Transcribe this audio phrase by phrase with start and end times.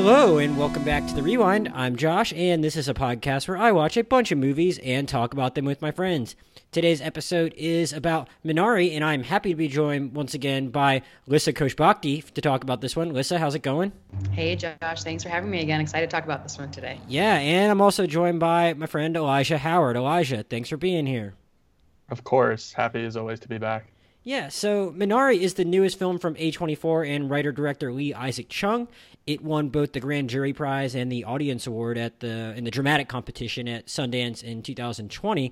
[0.00, 1.72] Hello, and welcome back to The Rewind.
[1.74, 5.08] I'm Josh, and this is a podcast where I watch a bunch of movies and
[5.08, 6.36] talk about them with my friends.
[6.70, 11.52] Today's episode is about Minari, and I'm happy to be joined once again by Lissa
[11.52, 13.12] Khoshbakhti to talk about this one.
[13.12, 13.90] Lissa, how's it going?
[14.30, 15.02] Hey, Josh.
[15.02, 15.80] Thanks for having me again.
[15.80, 17.00] Excited to talk about this one today.
[17.08, 19.96] Yeah, and I'm also joined by my friend Elijah Howard.
[19.96, 21.34] Elijah, thanks for being here.
[22.08, 22.72] Of course.
[22.72, 23.90] Happy as always to be back.
[24.28, 28.86] Yeah, so Minari is the newest film from A24 and writer director Lee Isaac Chung.
[29.26, 32.70] It won both the Grand Jury Prize and the Audience Award at the in the
[32.70, 35.50] dramatic competition at Sundance in 2020.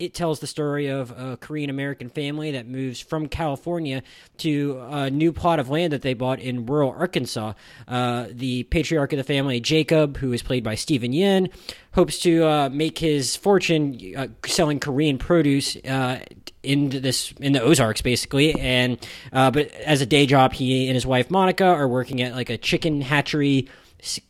[0.00, 4.02] It tells the story of a Korean American family that moves from California
[4.38, 7.52] to a new plot of land that they bought in rural Arkansas.
[7.86, 11.52] Uh, the patriarch of the family, Jacob, who is played by Steven Yeun,
[11.92, 16.20] hopes to uh, make his fortune uh, selling Korean produce uh,
[16.66, 18.58] in this in the Ozarks basically.
[18.60, 18.98] And
[19.32, 22.50] uh, but as a day job he and his wife Monica are working at like
[22.50, 23.68] a chicken hatchery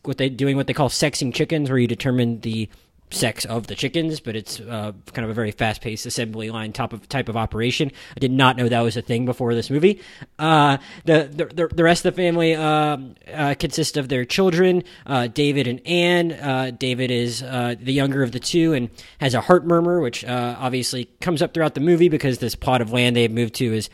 [0.03, 2.69] what they doing what they call sexing chickens where you determine the
[3.11, 6.73] sex of the chickens, but it's uh, kind of a very fast paced assembly line
[6.73, 7.91] type of type of operation.
[8.17, 10.01] I did not know that was a thing before this movie.
[10.39, 12.99] Uh, the, the the rest of the family uh,
[13.33, 16.33] uh consists of their children, uh, David and Anne.
[16.33, 21.07] Uh, David is the younger of the two and has a heart murmur, which obviously
[21.21, 23.89] comes up throughout the movie because this plot of land they've moved to is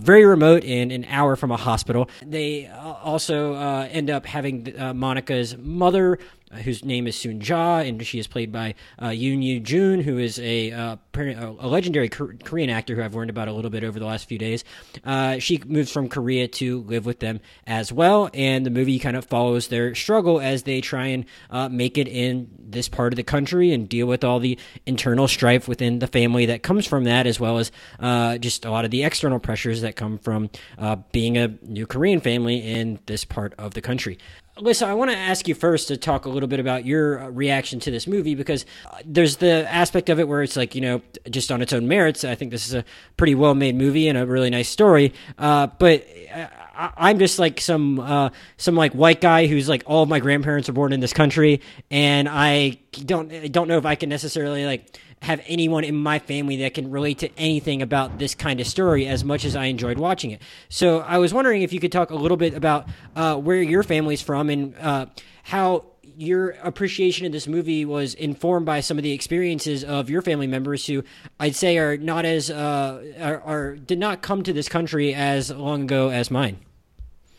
[0.00, 2.08] very remote and an hour from a hospital.
[2.24, 6.18] They also end up having Monica's mother
[6.52, 10.38] whose name is Soon Ja, and she is played by uh, Youn Yuh-jung, who is
[10.38, 14.06] a, uh, a legendary Korean actor who I've learned about a little bit over the
[14.06, 14.64] last few days.
[15.04, 19.16] Uh, she moves from Korea to live with them as well, and the movie kind
[19.16, 23.16] of follows their struggle as they try and uh, make it in this part of
[23.16, 27.04] the country and deal with all the internal strife within the family that comes from
[27.04, 30.50] that, as well as uh, just a lot of the external pressures that come from
[30.78, 34.18] uh, being a new Korean family in this part of the country.
[34.58, 37.28] Lissa, I want to ask you first to talk a little bit about your uh,
[37.30, 40.82] reaction to this movie because uh, there's the aspect of it where it's like, you
[40.82, 42.84] know, just on its own merits, I think this is a
[43.16, 45.14] pretty well made movie and a really nice story.
[45.38, 50.02] Uh, but uh, I'm just like some uh, some like white guy who's like all
[50.02, 53.86] of my grandparents were born in this country, and I don't I don't know if
[53.86, 58.18] I can necessarily like have anyone in my family that can relate to anything about
[58.18, 60.42] this kind of story as much as I enjoyed watching it.
[60.68, 63.84] So I was wondering if you could talk a little bit about uh, where your
[63.84, 65.06] family's from and uh,
[65.44, 65.84] how
[66.16, 70.48] your appreciation of this movie was informed by some of the experiences of your family
[70.48, 71.04] members who
[71.38, 75.50] I'd say are not as uh, are, are did not come to this country as
[75.50, 76.58] long ago as mine.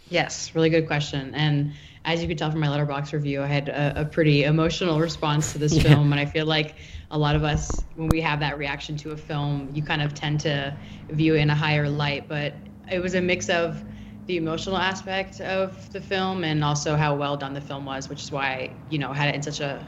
[0.10, 1.34] Yes, really good question.
[1.36, 1.74] And
[2.06, 5.54] as you could tell from my Letterboxd review, I had a, a pretty emotional response
[5.54, 5.84] to this yeah.
[5.84, 6.76] film, and I feel like
[7.14, 10.16] a lot of us, when we have that reaction to a film, you kind of
[10.16, 10.76] tend to
[11.12, 12.28] view it in a higher light.
[12.28, 12.56] But
[12.92, 13.84] it was a mix of
[14.26, 18.24] the emotional aspect of the film and also how well done the film was, which
[18.24, 19.88] is why you know had it in such a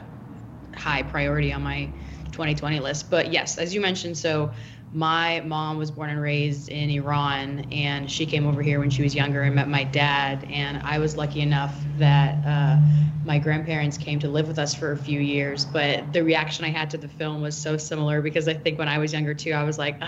[0.76, 1.92] high priority on my
[2.30, 3.10] 2020 list.
[3.10, 4.52] But yes, as you mentioned, so
[4.92, 9.02] my mom was born and raised in Iran, and she came over here when she
[9.02, 10.46] was younger and met my dad.
[10.50, 12.78] And I was lucky enough that uh,
[13.24, 15.64] my grandparents came to live with us for a few years.
[15.64, 18.88] But the reaction I had to the film was so similar because I think when
[18.88, 20.00] I was younger too, I was like,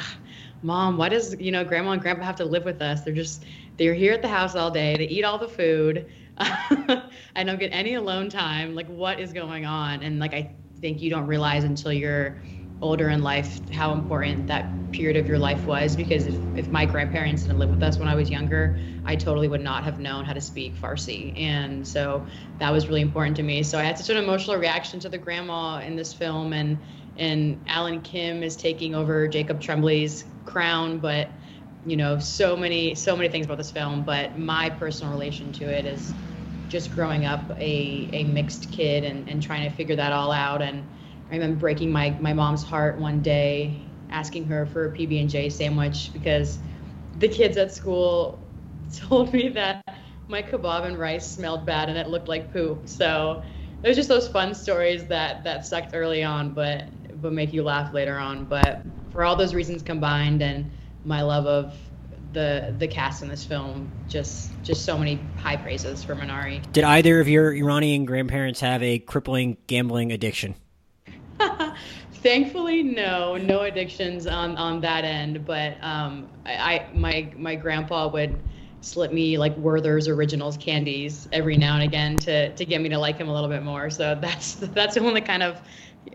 [0.63, 3.03] "Mom, why does you know Grandma and Grandpa have to live with us?
[3.03, 3.45] They're just
[3.79, 4.97] they're here at the house all day.
[4.97, 6.07] They eat all the food.
[6.39, 8.75] I don't get any alone time.
[8.75, 12.39] Like, what is going on?" And like I think you don't realize until you're
[12.81, 16.87] older in life how important that period of your life was because if, if my
[16.87, 20.25] grandparents didn't live with us when I was younger, I totally would not have known
[20.25, 21.39] how to speak Farsi.
[21.39, 22.27] And so
[22.59, 23.63] that was really important to me.
[23.63, 26.79] So I had such an emotional reaction to the grandma in this film and
[27.17, 31.29] and Alan Kim is taking over Jacob Tremblay's crown, but
[31.85, 35.65] you know, so many so many things about this film, but my personal relation to
[35.65, 36.15] it is
[36.69, 40.61] just growing up a, a mixed kid and, and trying to figure that all out
[40.61, 40.85] and
[41.31, 43.79] I remember breaking my, my mom's heart one day,
[44.11, 46.59] asking her for a PB and J sandwich because
[47.19, 48.39] the kids at school
[48.95, 49.83] told me that
[50.29, 52.89] my kebab and rice smelled bad and it looked like poop.
[52.89, 53.43] So
[53.83, 56.85] it was just those fun stories that that sucked early on, but
[57.21, 58.45] but make you laugh later on.
[58.45, 60.71] But for all those reasons combined and
[61.05, 61.77] my love of
[62.33, 66.61] the the cast in this film, just just so many high praises for Minari.
[66.73, 70.55] Did either of your Iranian grandparents have a crippling gambling addiction?
[72.13, 75.45] Thankfully, no, no addictions on on that end.
[75.45, 78.39] But um, I, I my my grandpa would
[78.81, 82.99] slip me like Werther's Originals candies every now and again to to get me to
[82.99, 83.91] like him a little bit more.
[83.91, 85.61] So that's that's the only kind of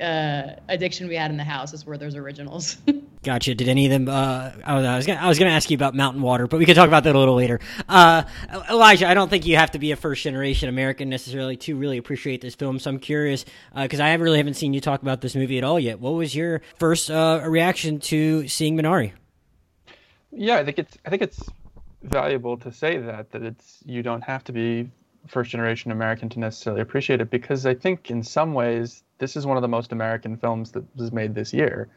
[0.02, 2.78] uh, addiction we had in the house is Werther's Originals.
[3.24, 3.56] Gotcha.
[3.56, 4.10] Did any of them?
[4.10, 6.66] Uh, I was gonna, I was going to ask you about Mountain Water, but we
[6.66, 7.62] can talk about that a little later.
[7.88, 8.24] Uh,
[8.70, 11.98] Elijah, I don't think you have to be a first generation American necessarily to really
[11.98, 12.80] appreciate this film.
[12.80, 15.64] So I'm curious because uh, I really haven't seen you talk about this movie at
[15.64, 16.02] all yet.
[16.02, 19.14] What was your first uh, reaction to seeing Minari?
[20.31, 21.42] Yeah, I think it's I think it's
[22.02, 24.90] valuable to say that that it's you don't have to be
[25.28, 29.46] first generation American to necessarily appreciate it because I think in some ways this is
[29.46, 31.88] one of the most American films that was made this year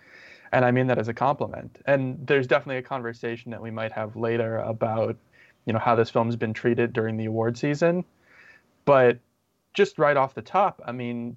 [0.53, 1.79] and I mean that as a compliment.
[1.87, 5.17] And there's definitely a conversation that we might have later about,
[5.65, 8.05] you know, how this film's been treated during the award season.
[8.85, 9.19] But
[9.75, 11.37] just right off the top, I mean,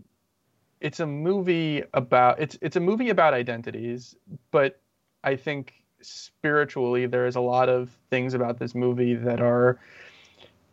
[0.81, 4.15] it's a movie about it's it's a movie about identities,
[4.51, 4.79] but
[5.23, 9.77] I think spiritually there is a lot of things about this movie that are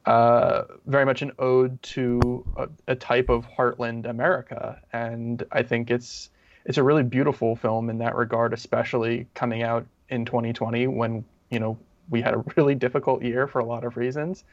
[0.04, 5.90] uh, very much an ode to a, a type of heartland America, and I think
[5.90, 6.30] it's
[6.66, 11.58] it's a really beautiful film in that regard, especially coming out in 2020 when you
[11.58, 11.78] know
[12.10, 14.44] we had a really difficult year for a lot of reasons,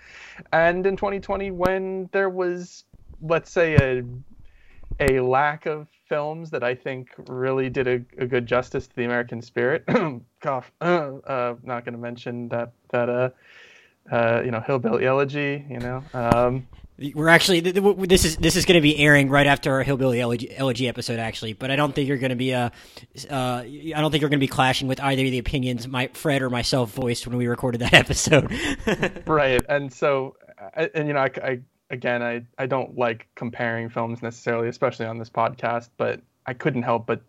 [0.51, 2.85] and in 2020 when there was,
[3.21, 4.03] let's say, a
[4.99, 9.05] a lack of films that I think really did a, a good justice to the
[9.05, 9.83] American spirit.
[10.41, 10.71] Cough.
[10.81, 13.29] Uh, not going to mention that that uh,
[14.11, 15.65] uh, you know hillbilly elegy.
[15.69, 16.03] You know.
[16.13, 16.67] Um,
[17.15, 20.87] we're actually this is this is going to be airing right after our hillbilly elegy,
[20.87, 21.53] episode, actually.
[21.53, 22.69] But I don't think you're going to be uh,
[23.29, 26.09] uh, I don't think you're going to be clashing with either of the opinions my
[26.13, 28.51] Fred or myself voiced when we recorded that episode.
[29.25, 30.35] right, and so
[30.75, 31.59] and you know I, I
[31.89, 36.83] again I I don't like comparing films necessarily, especially on this podcast, but I couldn't
[36.83, 37.21] help but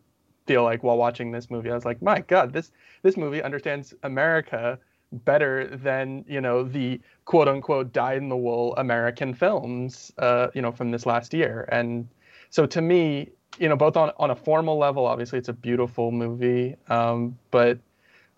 [0.46, 2.70] feel like while watching this movie, I was like, my God, this
[3.02, 4.78] this movie understands America
[5.24, 10.62] better than you know the quote unquote dyed in the wool American films uh, you
[10.62, 12.08] know from this last year and
[12.50, 16.10] so to me you know both on on a formal level obviously it's a beautiful
[16.10, 17.78] movie um, but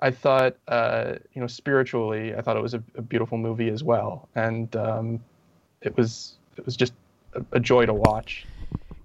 [0.00, 3.82] I thought uh, you know spiritually I thought it was a, a beautiful movie as
[3.82, 5.20] well and um,
[5.80, 6.92] it was it was just
[7.34, 8.46] a, a joy to watch.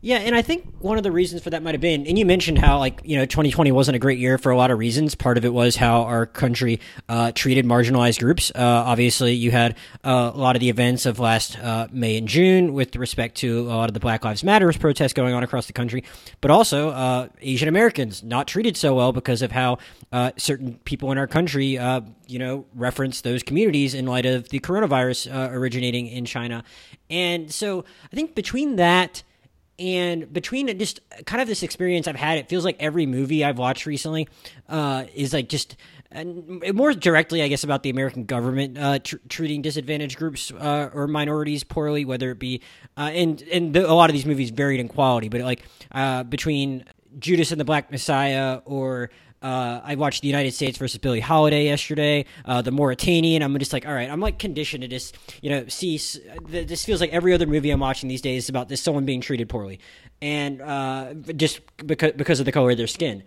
[0.04, 2.26] Yeah, and I think one of the reasons for that might have been, and you
[2.26, 5.14] mentioned how like you know 2020 wasn't a great year for a lot of reasons.
[5.14, 8.52] Part of it was how our country uh, treated marginalized groups.
[8.56, 12.28] Uh, obviously, you had uh, a lot of the events of last uh, May and
[12.28, 15.68] June with respect to a lot of the Black Lives Matters protests going on across
[15.68, 16.04] the country,
[16.42, 19.78] but also uh, Asian Americans not treated so well because of how
[20.12, 21.78] uh, certain people in our country,
[22.26, 26.64] you know, reference those communities in light of the coronavirus originating in China,
[27.12, 29.22] and so I think between that
[29.82, 33.58] and between just kind of this experience I've had, it feels like every movie I've
[33.58, 34.28] watched recently
[34.70, 35.76] uh, is like just
[36.74, 41.08] more directly, I guess, about the American government uh, tr- treating disadvantaged groups uh, or
[41.08, 42.62] minorities poorly, whether it be
[42.96, 46.24] uh, and and the, a lot of these movies varied in quality, but like uh,
[46.24, 46.86] between
[47.18, 49.10] Judas and the Black Messiah or
[49.42, 52.26] uh, I watched the United States versus Billie Holiday yesterday.
[52.46, 53.42] Uh, the Mauritanian.
[53.42, 56.00] I'm just like, all right, I'm like conditioned to just, you know, see.
[56.48, 59.22] This feels like every other movie I'm watching these days is about this someone being
[59.22, 59.80] treated poorly,
[60.22, 63.24] and uh, just because because of the color of their skin.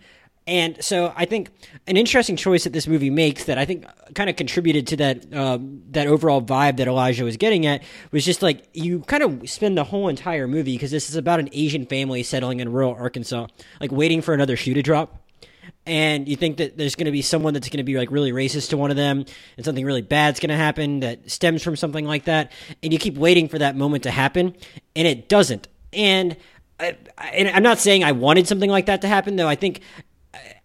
[0.47, 1.49] And so I think
[1.87, 5.33] an interesting choice that this movie makes that I think kind of contributed to that
[5.35, 9.49] um, that overall vibe that Elijah was getting at was just like you kind of
[9.49, 12.93] spend the whole entire movie because this is about an Asian family settling in rural
[12.93, 13.47] Arkansas,
[13.81, 15.24] like waiting for another shoe to drop
[15.85, 18.31] and you think that there's going to be someone that's going to be like really
[18.31, 19.25] racist to one of them
[19.57, 22.99] and something really bad's going to happen that stems from something like that and you
[22.99, 24.55] keep waiting for that moment to happen
[24.95, 25.67] and it doesn't.
[25.93, 26.35] And,
[26.79, 26.97] I,
[27.33, 29.47] and i'm not saying i wanted something like that to happen though.
[29.47, 29.81] I think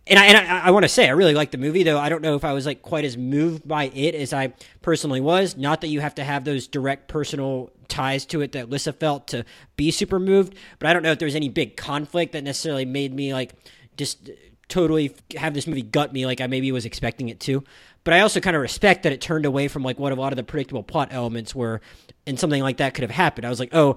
[0.07, 1.99] and I, and I, I want to say I really like the movie though.
[1.99, 4.53] I don't know if I was like quite as moved by it as I
[4.83, 5.57] personally was.
[5.57, 9.29] Not that you have to have those direct personal ties to it that Lissa felt
[9.29, 9.45] to
[9.77, 13.13] be super moved but I don't know if there's any big conflict that necessarily made
[13.13, 13.53] me like
[13.97, 14.31] just
[14.71, 17.63] totally have this movie gut me like I maybe was expecting it to.
[18.05, 20.33] But I also kind of respect that it turned away from like what a lot
[20.33, 21.81] of the predictable plot elements were,
[22.27, 23.47] and something like that could have happened.
[23.47, 23.97] I was like, oh,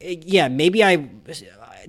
[0.00, 1.08] eh, yeah, maybe I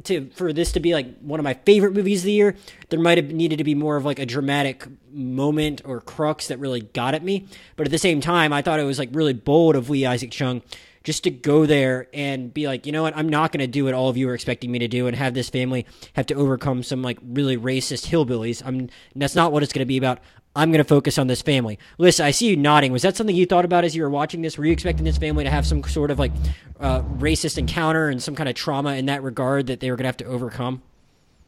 [0.04, 2.56] to for this to be like one of my favorite movies of the year,
[2.90, 6.60] there might have needed to be more of like a dramatic moment or crux that
[6.60, 7.48] really got at me.
[7.76, 10.32] But at the same time, I thought it was like really bold of Lee Isaac
[10.32, 10.62] Chung
[11.06, 13.86] just to go there and be like, you know what, I'm not going to do
[13.86, 16.34] what all of you are expecting me to do and have this family have to
[16.34, 18.66] overcome some like really racist hillbillies.
[18.66, 20.20] I'm that's not what it's going to be about.
[20.58, 21.78] I'm going to focus on this family.
[21.98, 22.92] Lissa, I see you nodding.
[22.92, 24.58] Was that something you thought about as you were watching this?
[24.58, 26.32] Were you expecting this family to have some sort of like
[26.80, 30.06] uh, racist encounter and some kind of trauma in that regard that they were going
[30.06, 30.82] to have to overcome?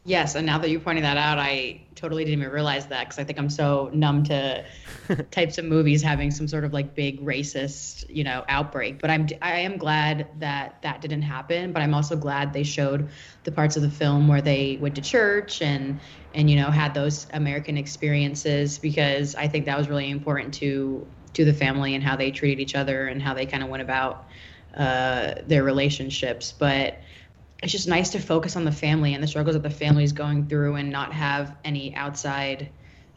[0.08, 3.18] Yes, and now that you're pointing that out, I totally didn't even realize that because
[3.18, 4.64] I think I'm so numb to
[5.30, 9.02] types of movies having some sort of like big racist, you know, outbreak.
[9.02, 11.74] But I'm I am glad that that didn't happen.
[11.74, 13.10] But I'm also glad they showed
[13.44, 16.00] the parts of the film where they went to church and
[16.32, 21.06] and you know had those American experiences because I think that was really important to
[21.34, 23.82] to the family and how they treated each other and how they kind of went
[23.82, 24.26] about
[24.74, 26.54] uh, their relationships.
[26.58, 26.98] But
[27.62, 30.12] it's just nice to focus on the family and the struggles that the family is
[30.12, 32.70] going through and not have any outside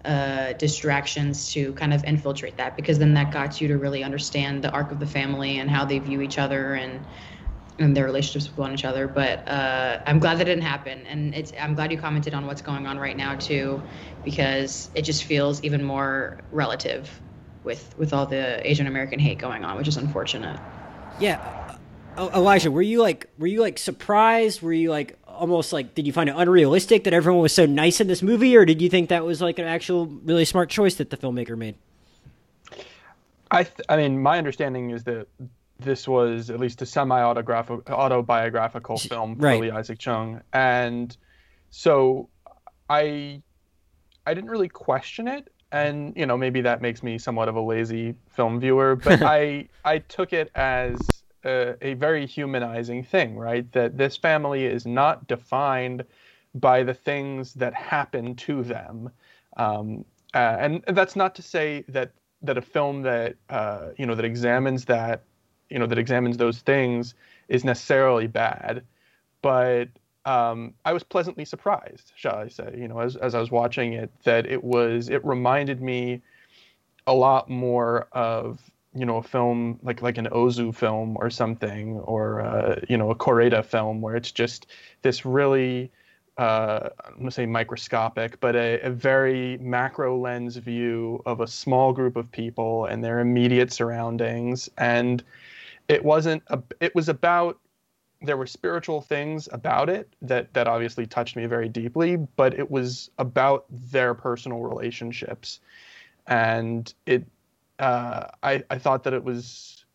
[0.03, 4.63] uh, distractions to kind of infiltrate that because then that got you to really understand
[4.63, 7.05] the arc of the family and how they view each other and
[7.79, 9.07] and their relationships with one another.
[9.07, 12.62] But uh, I'm glad that didn't happen, and it's I'm glad you commented on what's
[12.62, 13.83] going on right now too,
[14.24, 17.21] because it just feels even more relative
[17.63, 20.60] with with all the Asian American hate going on, which is unfortunate.
[21.17, 21.38] Yeah,
[22.18, 24.62] Elijah, were you like were you like surprised?
[24.62, 28.01] Were you like almost like did you find it unrealistic that everyone was so nice
[28.01, 30.96] in this movie, or did you think that was like an actual really smart choice
[30.96, 31.75] that the filmmaker made?
[33.50, 35.27] I th- I mean, my understanding is that
[35.80, 39.62] this was at least a semi-autobiographical film for right.
[39.62, 41.15] Lee Isaac Chung, and
[41.70, 42.30] so
[42.89, 43.41] I
[44.25, 47.62] I didn't really question it, and you know maybe that makes me somewhat of a
[47.62, 50.98] lazy film viewer, but I I took it as
[51.45, 53.71] a, a very humanizing thing, right?
[53.71, 56.03] That this family is not defined
[56.55, 59.10] by the things that happen to them.
[59.57, 62.12] Um, uh, and that's not to say that
[62.43, 65.24] that a film that uh, you know that examines that
[65.69, 67.13] you know that examines those things
[67.50, 68.83] is necessarily bad,
[69.41, 69.89] but
[70.25, 72.75] um, I was pleasantly surprised, shall I say?
[72.77, 76.21] You know, as as I was watching it, that it was it reminded me
[77.07, 78.60] a lot more of
[78.93, 83.12] you know a film like like an Ozu film or something, or uh, you know
[83.12, 84.67] a Koreeda film where it's just
[85.01, 85.91] this really
[86.38, 91.91] uh, I'm to say microscopic, but a, a, very macro lens view of a small
[91.93, 94.69] group of people and their immediate surroundings.
[94.77, 95.24] And
[95.88, 97.60] it wasn't, a, it was about,
[98.21, 102.71] there were spiritual things about it that, that obviously touched me very deeply, but it
[102.71, 105.60] was about their personal relationships.
[106.27, 107.25] And it,
[107.81, 109.85] uh, I, I thought that it was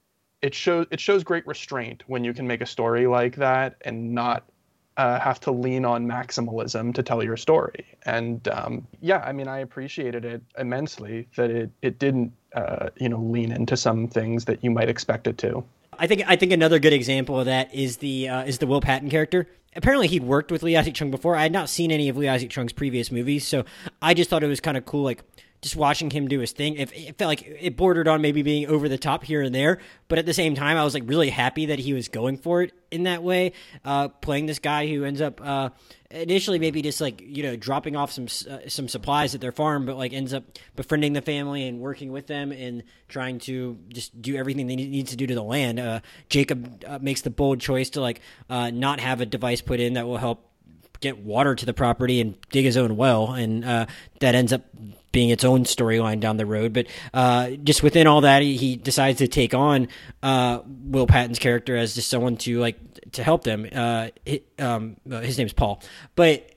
[0.42, 4.12] it shows it shows great restraint when you can make a story like that and
[4.12, 4.44] not
[4.96, 7.84] uh, have to lean on maximalism to tell your story.
[8.04, 13.08] And um, yeah, I mean, I appreciated it immensely that it it didn't uh, you
[13.08, 15.64] know lean into some things that you might expect it to.
[15.98, 18.80] I think I think another good example of that is the uh, is the Will
[18.80, 19.48] Patton character.
[19.76, 21.36] Apparently, he'd worked with Lee Isaac Chung before.
[21.36, 23.64] I had not seen any of Lee Isaac Chung's previous movies, so
[24.00, 25.22] I just thought it was kind of cool, like
[25.62, 26.74] just watching him do his thing.
[26.74, 29.78] It, it, felt like it bordered on maybe being over the top here and there,
[30.08, 32.62] but at the same time, I was like really happy that he was going for
[32.62, 33.52] it in that way,
[33.84, 35.70] uh, playing this guy who ends up uh,
[36.10, 39.86] initially maybe just like you know dropping off some uh, some supplies at their farm,
[39.86, 40.44] but like ends up
[40.74, 45.08] befriending the family and working with them and trying to just do everything they need
[45.08, 45.78] to do to the land.
[45.78, 49.80] Uh, Jacob uh, makes the bold choice to like uh, not have a device put
[49.80, 50.50] in that will help
[51.00, 53.86] get water to the property and dig his own well, and uh,
[54.20, 54.62] that ends up
[55.12, 56.74] being its own storyline down the road.
[56.74, 59.88] But uh, just within all that, he, he decides to take on
[60.22, 62.78] uh, Will Patton's character as just someone to like
[63.12, 63.68] to help them.
[63.72, 64.08] Uh,
[64.58, 65.82] um, his name's Paul,
[66.14, 66.50] but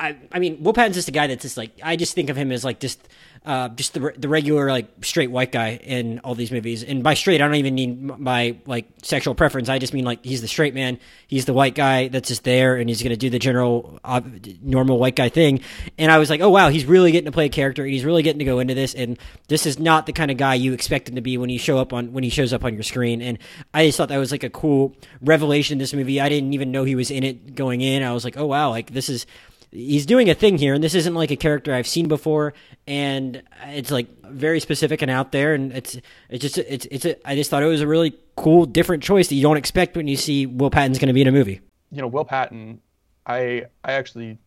[0.00, 2.36] I, I mean, Will Patton's just a guy that's just like I just think of
[2.36, 3.08] him as like just
[3.44, 6.82] uh, just the the regular like straight white guy in all these movies.
[6.82, 9.68] And by straight, I don't even mean by like sexual preference.
[9.68, 10.98] I just mean like he's the straight man.
[11.26, 14.20] He's the white guy that's just there, and he's going to do the general uh,
[14.62, 15.60] normal white guy thing.
[15.96, 17.84] And I was like, oh wow, he's really getting to play a character.
[17.84, 18.94] He's really getting to go into this.
[18.94, 19.18] And
[19.48, 21.78] this is not the kind of guy you expect him to be when he show
[21.78, 23.22] up on when he shows up on your screen.
[23.22, 23.38] And
[23.72, 26.20] I just thought that was like a cool revelation in this movie.
[26.20, 28.02] I didn't even know he was in it going in.
[28.02, 29.26] I was like, oh wow, like this is
[29.70, 32.54] he's doing a thing here, and this isn't like a character I've seen before,
[32.86, 35.96] and it's like very specific and out there, and it's
[36.28, 39.28] it's just it's it's a, I just thought it was a really cool, different choice
[39.28, 41.60] that you don't expect when you see Will Patton's going to be in a movie.
[41.90, 42.80] You know, Will Patton,
[43.26, 44.38] I I actually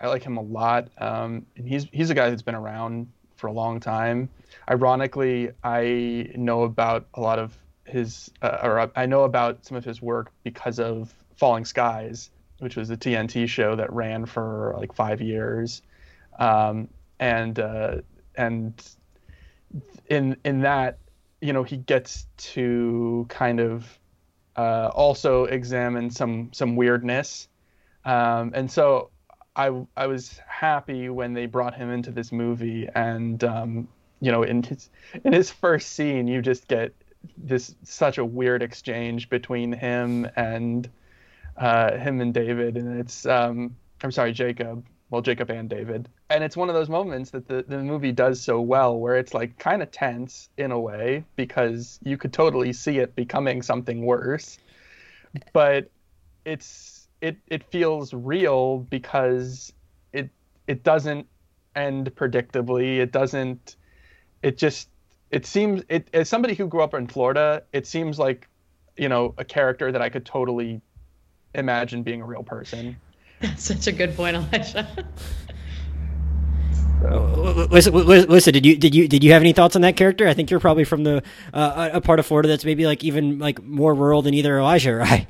[0.00, 0.90] I like him a lot.
[0.98, 4.28] Um, and he's he's a guy that's been around for a long time.
[4.70, 9.84] Ironically, I know about a lot of his, uh, or I know about some of
[9.84, 12.30] his work because of Falling Skies,
[12.64, 15.82] which was a TNT show that ran for like five years,
[16.38, 16.88] um,
[17.20, 17.98] and uh,
[18.36, 18.72] and
[20.06, 20.98] in in that,
[21.42, 23.98] you know, he gets to kind of
[24.56, 27.48] uh, also examine some some weirdness,
[28.06, 29.10] um, and so
[29.54, 33.88] I I was happy when they brought him into this movie, and um,
[34.20, 34.88] you know, in his
[35.22, 36.94] in his first scene, you just get
[37.36, 40.88] this such a weird exchange between him and
[41.56, 44.84] uh, him and David, and it's um, I'm sorry, Jacob.
[45.10, 46.08] Well, Jacob and David.
[46.30, 49.32] And it's one of those moments that the, the movie does so well where it's
[49.32, 54.04] like kind of tense in a way because you could totally see it becoming something
[54.04, 54.58] worse.
[55.52, 55.90] But
[56.44, 59.72] it's it it feels real because
[60.12, 60.30] it
[60.66, 61.26] it doesn't
[61.76, 62.98] end predictably.
[62.98, 63.76] It doesn't
[64.42, 64.88] it just
[65.30, 68.48] it seems it as somebody who grew up in Florida, it seems like
[68.96, 70.80] you know a character that I could totally
[71.54, 72.96] imagine being a real person.
[73.40, 74.88] That's such a good point, Elijah.
[77.02, 80.26] Listen, listen, did you did you did you have any thoughts on that character?
[80.26, 83.38] I think you're probably from the uh, a part of Florida that's maybe like even
[83.38, 85.26] like more rural than either Elijah, right?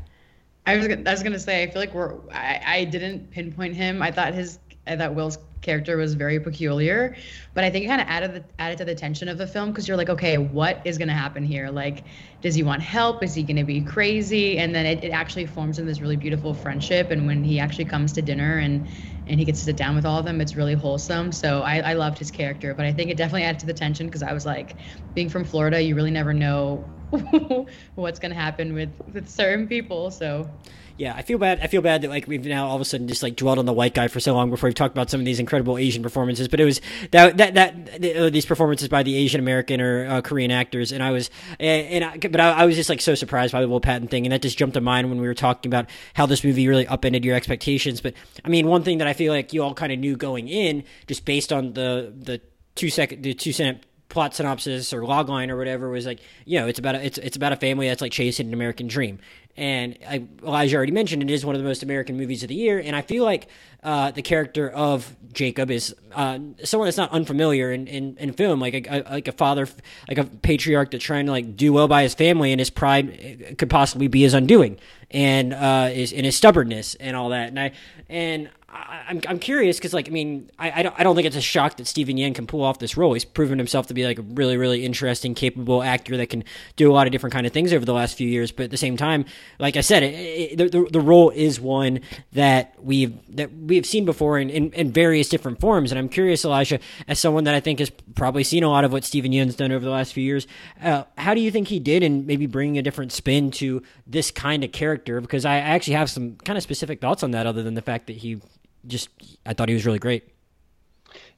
[0.66, 4.02] I was I was gonna say I feel like we're I, I didn't pinpoint him.
[4.02, 7.16] I thought his Uh, I thought Will's character was very peculiar,
[7.54, 9.70] but I think it kind of added the, added to the tension of the film
[9.70, 11.70] because you're like, okay, what is going to happen here?
[11.70, 12.04] Like,
[12.42, 13.22] does he want help?
[13.22, 14.58] Is he going to be crazy?
[14.58, 17.10] And then it, it actually forms in this really beautiful friendship.
[17.10, 18.88] And when he actually comes to dinner and
[19.26, 21.32] and he gets to sit down with all of them, it's really wholesome.
[21.32, 24.06] So I, I loved his character, but I think it definitely added to the tension
[24.06, 24.76] because I was like,
[25.14, 26.90] being from Florida, you really never know
[27.94, 30.10] what's going to happen with with certain people.
[30.10, 30.48] So
[30.96, 31.58] yeah, I feel bad.
[31.60, 33.66] I feel bad that like we've now all of a sudden just like dwelled on
[33.66, 36.04] the white guy for so long before we've talked about some of these incredible Asian
[36.04, 36.46] performances.
[36.46, 36.80] But it was
[37.10, 41.02] that that that uh, these performances by the Asian American or uh, Korean actors, and
[41.02, 43.68] I was and, and I, but I, I, was just like so surprised by the
[43.68, 46.26] Will Patton thing, and that just jumped to mind when we were talking about how
[46.26, 48.00] this movie really upended your expectations.
[48.00, 50.46] But I mean, one thing that I feel like you all kind of knew going
[50.46, 52.40] in, just based on the the
[52.76, 56.66] two second the two cent plot synopsis or logline or whatever was like, you know,
[56.66, 59.18] it's about a, it's it's about a family that's like chasing an American dream.
[59.56, 62.56] And I, Elijah already mentioned it is one of the most American movies of the
[62.56, 63.46] year, and I feel like
[63.84, 68.58] uh, the character of Jacob is uh, someone that's not unfamiliar in, in, in film,
[68.58, 69.68] like a, a, like a father,
[70.08, 73.54] like a patriarch that's trying to like do well by his family, and his pride
[73.56, 74.76] could possibly be his undoing,
[75.12, 77.48] and uh, is in his stubbornness and all that.
[77.48, 77.72] And I
[78.08, 81.26] and I, am I'm curious because like I mean I, I don't I don't think
[81.26, 83.12] it's a shock that Steven Yeun can pull off this role.
[83.12, 86.44] He's proven himself to be like a really really interesting, capable actor that can
[86.76, 88.50] do a lot of different kind of things over the last few years.
[88.50, 89.26] But at the same time,
[89.58, 92.00] like I said, it, it, the, the role is one
[92.32, 95.92] that we've that we've seen before in, in, in various different forms.
[95.92, 98.92] And I'm curious, Elijah, as someone that I think has probably seen a lot of
[98.92, 100.48] what Steven Yeun's done over the last few years,
[100.82, 104.30] uh, how do you think he did in maybe bringing a different spin to this
[104.30, 105.20] kind of character?
[105.20, 108.08] Because I actually have some kind of specific thoughts on that, other than the fact
[108.08, 108.40] that he
[108.86, 109.08] just
[109.46, 110.28] I thought he was really great.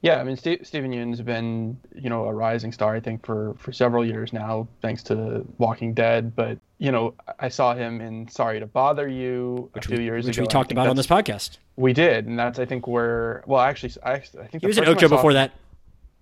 [0.03, 3.55] Yeah, I mean, St- Steven Yeun's been, you know, a rising star, I think, for,
[3.59, 6.37] for several years now, thanks to Walking Dead.
[6.37, 10.05] But, you know, I saw him in Sorry to Bother You which a few we,
[10.05, 10.45] years which ago.
[10.45, 11.59] Which we talked about on this podcast.
[11.77, 12.27] We did.
[12.27, 15.33] And that's, I think, where, well, actually, I, I think he was in Ocho before
[15.33, 15.53] that.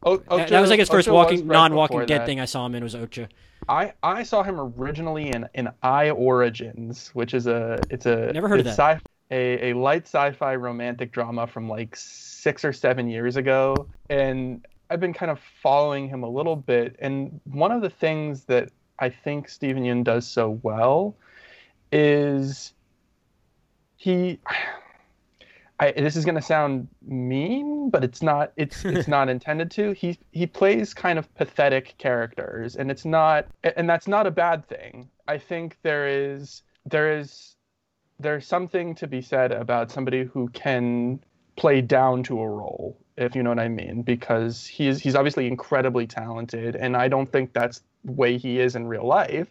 [0.03, 2.27] O- Okja, that was like his first Okja walking, non-walking dead that.
[2.27, 3.29] thing I saw him in was Okja.
[3.69, 8.49] I, I saw him originally in, in I Origins, which is a, it's a, never
[8.49, 8.77] heard of that.
[8.77, 14.65] Sci- a, a light sci-fi romantic drama from like six or seven years ago and
[14.91, 18.71] i've been kind of following him a little bit and one of the things that
[19.01, 21.17] i think steven yeun does so well
[21.91, 22.73] is
[23.97, 24.39] he
[25.81, 28.53] I, this is going to sound mean, but it's not.
[28.57, 29.91] It's it's not intended to.
[29.93, 33.49] He he plays kind of pathetic characters, and it's not.
[33.65, 35.11] And that's not a bad thing.
[35.27, 37.54] I think there is there is
[38.25, 41.21] there's something to be said about somebody who can
[41.57, 45.47] play down to a role, if you know what I mean, because he's he's obviously
[45.47, 49.49] incredibly talented, and I don't think that's the way he is in real life.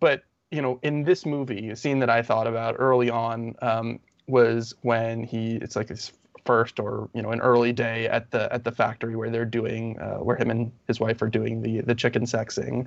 [0.00, 4.00] But you know, in this movie, a scene that I thought about early on um,
[4.26, 6.10] was when he it's like his
[6.46, 9.98] first or you know an early day at the at the factory where they're doing
[9.98, 12.86] uh, where him and his wife are doing the the chicken sexing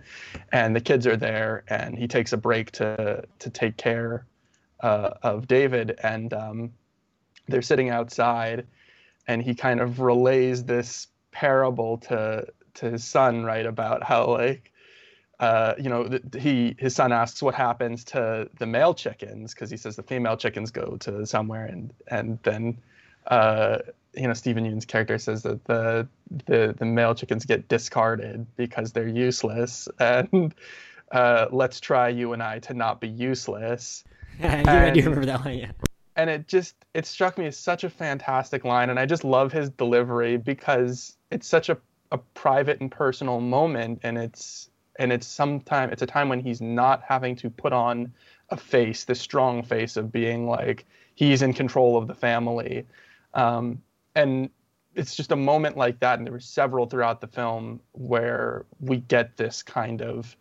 [0.52, 4.26] and the kids are there and he takes a break to to take care
[4.80, 6.74] uh, of David, and um,
[7.48, 8.68] they're sitting outside,
[9.28, 14.72] and he kind of relays this parable to to his son, right, about how like.
[15.40, 19.70] Uh, you know, th- he his son asks what happens to the male chickens because
[19.70, 22.76] he says the female chickens go to somewhere, and and then
[23.28, 23.78] uh,
[24.16, 26.08] you know Steven Yeun's character says that the
[26.48, 30.54] the the male chickens get discarded because they're useless, and
[31.12, 34.04] uh, let's try you and I to not be useless.
[34.41, 35.60] I, do, I do remember that line.
[35.60, 35.71] Yeah.
[36.15, 39.52] And it just it struck me as such a fantastic line, and I just love
[39.52, 41.78] his delivery because it's such a,
[42.12, 46.60] a private and personal moment, and it's and it's sometime it's a time when he's
[46.60, 48.12] not having to put on
[48.50, 52.86] a face, this strong face of being like he's in control of the family,
[53.36, 53.80] um,
[54.15, 54.50] and
[54.95, 58.97] it's just a moment like that, and there were several throughout the film where we
[58.97, 60.36] get this kind of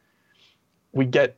[0.92, 1.36] we get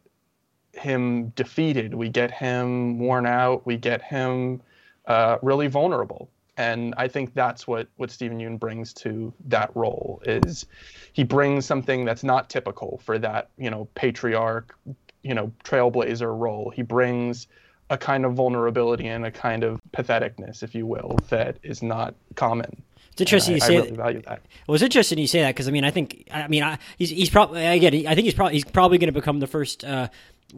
[0.79, 1.95] him defeated.
[1.95, 3.67] We get him worn out.
[3.67, 4.63] We get him
[5.07, 6.31] uh, really vulnerable.
[6.57, 10.67] And I think that's what what Steven Yeun brings to that role is
[11.13, 14.77] he brings something that's not typical for that you know patriarch,
[15.23, 16.71] you know trailblazer role.
[16.71, 17.47] He brings
[17.91, 22.15] a kind of vulnerability and a kind of patheticness, if you will, that is not
[22.35, 22.83] common.
[23.19, 24.43] It's interesting I, you say I really value that.
[24.67, 27.11] Well, it's interesting you say that because I mean, I think I mean, I, he's
[27.11, 29.85] he's probably again, I think he's probably he's probably going to become the first.
[29.85, 30.09] Uh,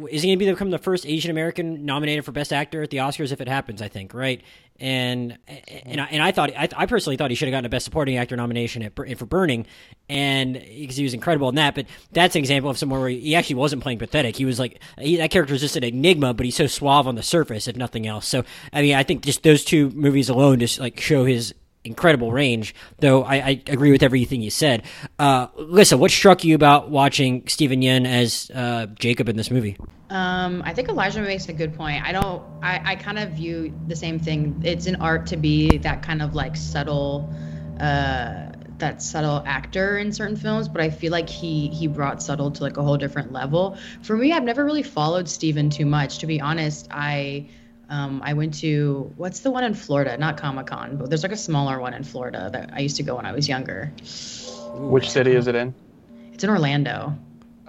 [0.08, 2.90] is he going to be become the first Asian American nominated for Best Actor at
[2.90, 3.82] the Oscars if it happens?
[3.82, 4.40] I think right.
[4.78, 5.36] And
[5.84, 7.86] and I, and I thought I, I personally thought he should have gotten a Best
[7.86, 9.66] Supporting Actor nomination at, for Burning,
[10.08, 11.74] and because he was incredible in that.
[11.74, 14.36] But that's an example of somewhere where he actually wasn't playing pathetic.
[14.36, 17.16] He was like he, that character was just an enigma, but he's so suave on
[17.16, 18.28] the surface, if nothing else.
[18.28, 21.52] So I mean, I think just those two movies alone just like show his
[21.84, 22.74] incredible range.
[22.98, 24.84] Though I, I, agree with everything you said.
[25.18, 29.76] Uh, Lissa, what struck you about watching Steven Yeun as uh, Jacob in this movie?
[30.10, 32.04] Um, I think Elijah makes a good point.
[32.04, 32.42] I don't.
[32.62, 34.60] I, I kind of view the same thing.
[34.64, 37.32] It's an art to be that kind of like subtle.
[37.78, 38.46] Uh,
[38.80, 42.62] that subtle actor in certain films, but I feel like he he brought subtle to
[42.62, 43.76] like a whole different level.
[44.02, 46.18] For me, I've never really followed Steven too much.
[46.18, 47.48] To be honest, I
[47.90, 50.16] um, I went to what's the one in Florida?
[50.16, 53.02] Not Comic Con, but there's like a smaller one in Florida that I used to
[53.02, 53.92] go when I was younger.
[54.74, 55.74] Which city is it in?
[56.32, 57.18] It's in Orlando.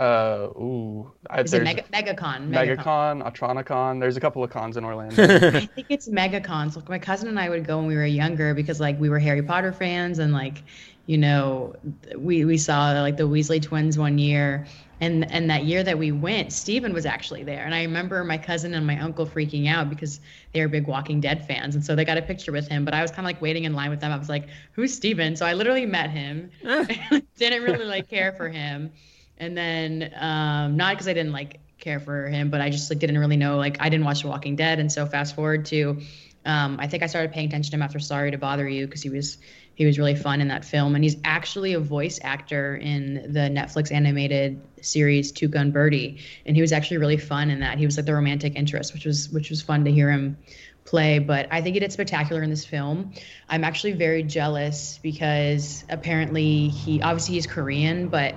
[0.02, 1.12] Uh, ooh.
[1.30, 2.50] I, is it Mega, MegaCon?
[2.50, 4.00] MegaCon, MegaCon, Atronicon.
[4.00, 5.16] There's a couple of cons in Orlando.
[5.56, 6.74] I think it's MegaCon.
[6.74, 9.20] So my cousin and I would go when we were younger because like we were
[9.20, 10.64] Harry Potter fans and like,
[11.06, 11.76] you know,
[12.18, 14.66] we we saw like the Weasley twins one year
[15.02, 18.38] and and that year that we went Steven was actually there and i remember my
[18.38, 20.22] cousin and my uncle freaking out because
[20.54, 22.94] they were big walking dead fans and so they got a picture with him but
[22.94, 25.36] i was kind of like waiting in line with them i was like who's Steven
[25.36, 26.52] so i literally met him
[27.36, 28.92] didn't really like care for him
[29.42, 33.00] and then um not because i didn't like care for him but i just like
[33.00, 36.00] didn't really know like i didn't watch the walking dead and so fast forward to
[36.46, 39.02] um, I think I started paying attention to him after Sorry to Bother You because
[39.02, 39.38] he was
[39.76, 43.42] he was really fun in that film, and he's actually a voice actor in the
[43.42, 47.78] Netflix animated series Tuca & Bertie, and he was actually really fun in that.
[47.78, 50.38] He was like the romantic interest, which was which was fun to hear him
[50.84, 51.20] play.
[51.20, 53.14] But I think he did spectacular in this film.
[53.48, 58.36] I'm actually very jealous because apparently he obviously he's Korean, but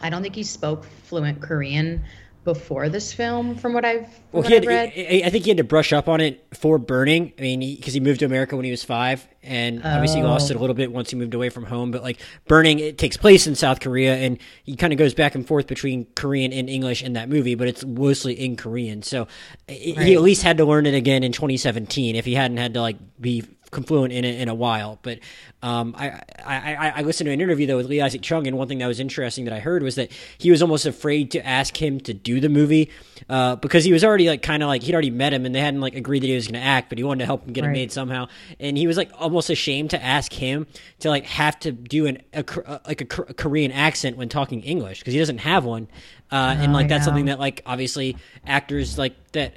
[0.00, 2.04] I don't think he spoke fluent Korean
[2.46, 4.92] before this film, from what I've from well, what he had, read.
[5.24, 7.32] I think he had to brush up on it for Burning.
[7.36, 9.88] I mean, because he, he, moved to America when he was five, and oh.
[9.88, 10.30] obviously he oh.
[10.30, 11.90] lost it a little bit once he moved away from home.
[11.90, 15.34] But like Burning, it takes place in South Korea, and he kind of goes back
[15.34, 19.02] and forth between Korean and English in that movie, but it's mostly in Korean.
[19.02, 19.26] So
[19.68, 19.76] right.
[19.76, 22.80] he at least had to learn it again in 2017 if he hadn't had to
[22.80, 24.98] like be confluent in it in a while.
[25.02, 25.20] But
[25.62, 28.68] um, I, I, I listened to an interview though with Lee Isaac Chung, and one
[28.68, 31.80] thing that was interesting that I heard was that he was almost afraid to ask
[31.80, 32.90] him to do the movie
[33.28, 35.60] uh, because he was already like kind of like he'd already met him and they
[35.60, 37.52] hadn't like agreed that he was going to act, but he wanted to help him
[37.52, 37.70] get right.
[37.70, 38.28] it made somehow,
[38.60, 40.66] and he was like almost ashamed to ask him
[41.00, 42.44] to like have to do an a,
[42.86, 45.88] like a, a Korean accent when talking English because he doesn't have one.
[46.30, 49.54] Uh, and like that's something that like obviously actors like that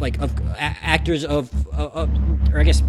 [0.00, 2.10] like of actors of, of
[2.52, 2.82] or I guess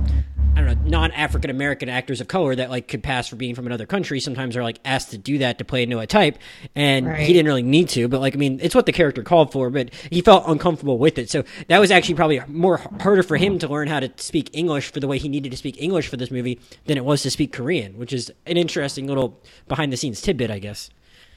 [0.55, 3.65] I don't know, non-African American actors of color that like could pass for being from
[3.67, 6.37] another country sometimes are like asked to do that to play into a type,
[6.75, 7.19] and right.
[7.19, 8.07] he didn't really need to.
[8.07, 11.17] But like, I mean, it's what the character called for, but he felt uncomfortable with
[11.17, 11.29] it.
[11.29, 14.91] So that was actually probably more harder for him to learn how to speak English
[14.91, 17.31] for the way he needed to speak English for this movie than it was to
[17.31, 20.89] speak Korean, which is an interesting little behind-the-scenes tidbit, I guess.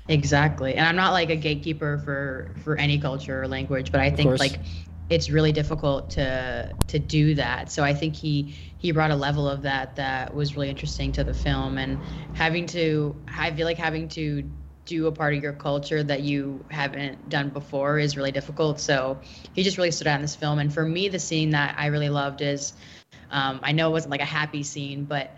[0.09, 4.11] Exactly, and I'm not like a gatekeeper for for any culture or language, but I
[4.11, 4.59] think like
[5.11, 7.71] it's really difficult to to do that.
[7.71, 11.25] So I think he he brought a level of that that was really interesting to
[11.25, 12.01] the film and
[12.35, 14.49] having to I feel like having to
[14.87, 18.79] do a part of your culture that you haven't done before is really difficult.
[18.81, 19.19] So
[19.55, 20.59] he just really stood out in this film.
[20.59, 22.75] And for me, the scene that I really loved is
[23.31, 25.37] um, I know it wasn't like a happy scene, but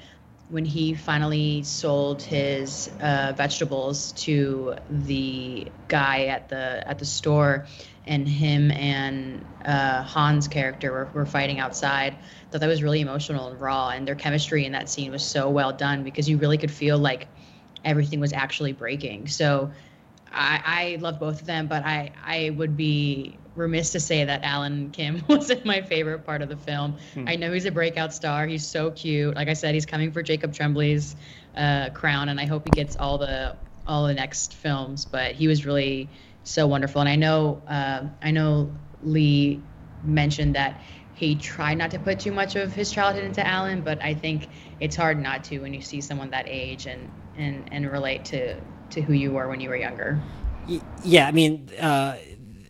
[0.48, 7.66] when he finally sold his uh, vegetables to the guy at the at the store
[8.06, 12.14] and him and uh, Han's character were, were fighting outside.
[12.14, 15.24] I thought that was really emotional and raw, and their chemistry in that scene was
[15.24, 17.28] so well done because you really could feel like
[17.84, 19.28] everything was actually breaking.
[19.28, 19.70] So
[20.32, 24.44] I, I love both of them, but I, I would be remiss to say that
[24.44, 26.96] Alan Kim wasn't my favorite part of the film.
[27.14, 27.28] Hmm.
[27.28, 28.46] I know he's a breakout star.
[28.46, 29.34] He's so cute.
[29.34, 31.16] Like I said, he's coming for Jacob Tremblay's
[31.56, 35.04] uh, crown, and I hope he gets all the all the next films.
[35.04, 36.08] But he was really
[36.46, 37.00] so wonderful.
[37.00, 39.60] And I know uh, I know Lee
[40.04, 40.80] mentioned that
[41.14, 44.48] he tried not to put too much of his childhood into Alan, but I think
[44.80, 48.60] it's hard not to when you see someone that age and and and relate to
[48.90, 50.20] to who you were when you were younger.
[51.04, 52.16] Yeah, I mean, uh,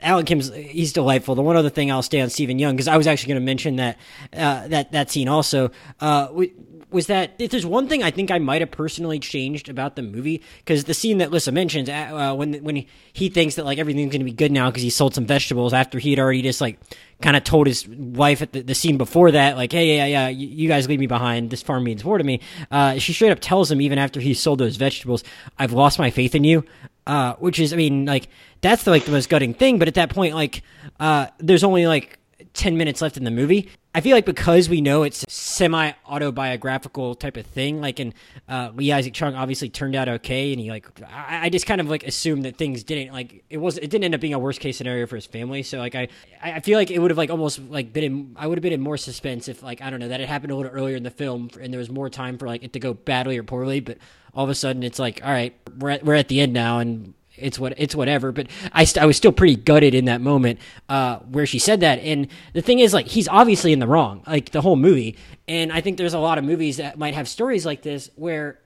[0.03, 1.35] Alan Kim's he's delightful.
[1.35, 3.47] The one other thing I'll stay on Steven Yeun because I was actually going to
[3.47, 3.99] mention that
[4.33, 5.71] uh, that that scene also.
[6.01, 6.53] Uh, we,
[6.91, 10.03] was that if there's one thing I think I might have personally changed about the
[10.03, 14.13] movie because the scene that Lissa mentions uh, when when he, thinks that like everything's
[14.13, 16.61] going to be good now because he sold some vegetables after he had already just
[16.61, 16.79] like
[17.21, 20.29] kind of told his wife at the, the, scene before that like hey yeah yeah
[20.29, 21.51] you, you, guys leave me behind.
[21.51, 22.41] This farm means more to me.
[22.71, 25.25] Uh, she straight up tells him even after he sold those vegetables
[25.59, 26.65] I've lost my faith in you.
[27.07, 28.29] Uh, which is I mean like
[28.61, 30.63] that's the, like the most gutting thing but at that point like
[30.99, 32.19] uh, there's only like
[32.55, 33.71] 10 minutes left in the movie.
[33.95, 38.13] I feel like because we know it's semi autobiographical type of thing, like in
[38.47, 41.81] uh, Lee Isaac Chung obviously turned out okay, and he like I, I, just kind
[41.81, 44.39] of like assumed that things didn't like it was it didn't end up being a
[44.39, 45.63] worst case scenario for his family.
[45.63, 46.09] So like I
[46.43, 48.75] I feel like it would have like almost like been in, I would have been
[48.75, 51.03] in more suspense if like I don't know that it happened a little earlier in
[51.03, 53.81] the film and there was more time for like it to go badly or poorly,
[53.81, 53.97] but
[54.35, 56.81] all of a sudden it's like all right we're at, we're at the end now
[56.81, 58.33] and it's what it's whatever.
[58.33, 61.81] But I, st- I was still pretty gutted in that moment uh, where she said
[61.81, 61.99] that.
[62.01, 65.17] And the thing is, like, he's obviously in the wrong, like the whole movie.
[65.49, 68.59] And I think there's a lot of movies that might have stories like this where.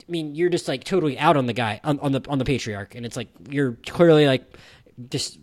[0.00, 2.44] I mean, you're just like totally out on the guy on, on the on the
[2.46, 4.42] patriarch, and it's like you're clearly like
[5.10, 5.38] just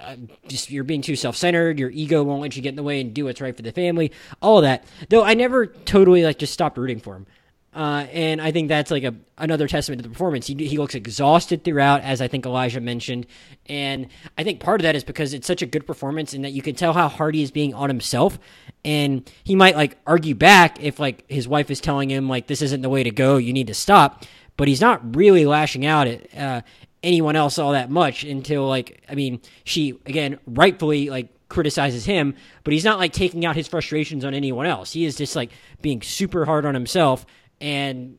[0.00, 0.16] uh,
[0.48, 3.12] just you're being too self-centered your ego won't let you get in the way and
[3.12, 6.52] do what's right for the family all of that though i never totally like just
[6.52, 7.26] stopped rooting for him
[7.72, 10.48] uh, and I think that's like a another testament to the performance.
[10.48, 13.26] He, he looks exhausted throughout, as I think Elijah mentioned,
[13.66, 16.50] and I think part of that is because it's such a good performance, and that
[16.50, 18.40] you can tell how hard he is being on himself.
[18.84, 22.60] And he might like argue back if like his wife is telling him like this
[22.60, 24.24] isn't the way to go, you need to stop.
[24.56, 26.62] But he's not really lashing out at uh,
[27.04, 32.34] anyone else all that much until like I mean she again rightfully like criticizes him,
[32.64, 34.92] but he's not like taking out his frustrations on anyone else.
[34.92, 35.50] He is just like
[35.82, 37.26] being super hard on himself
[37.60, 38.18] and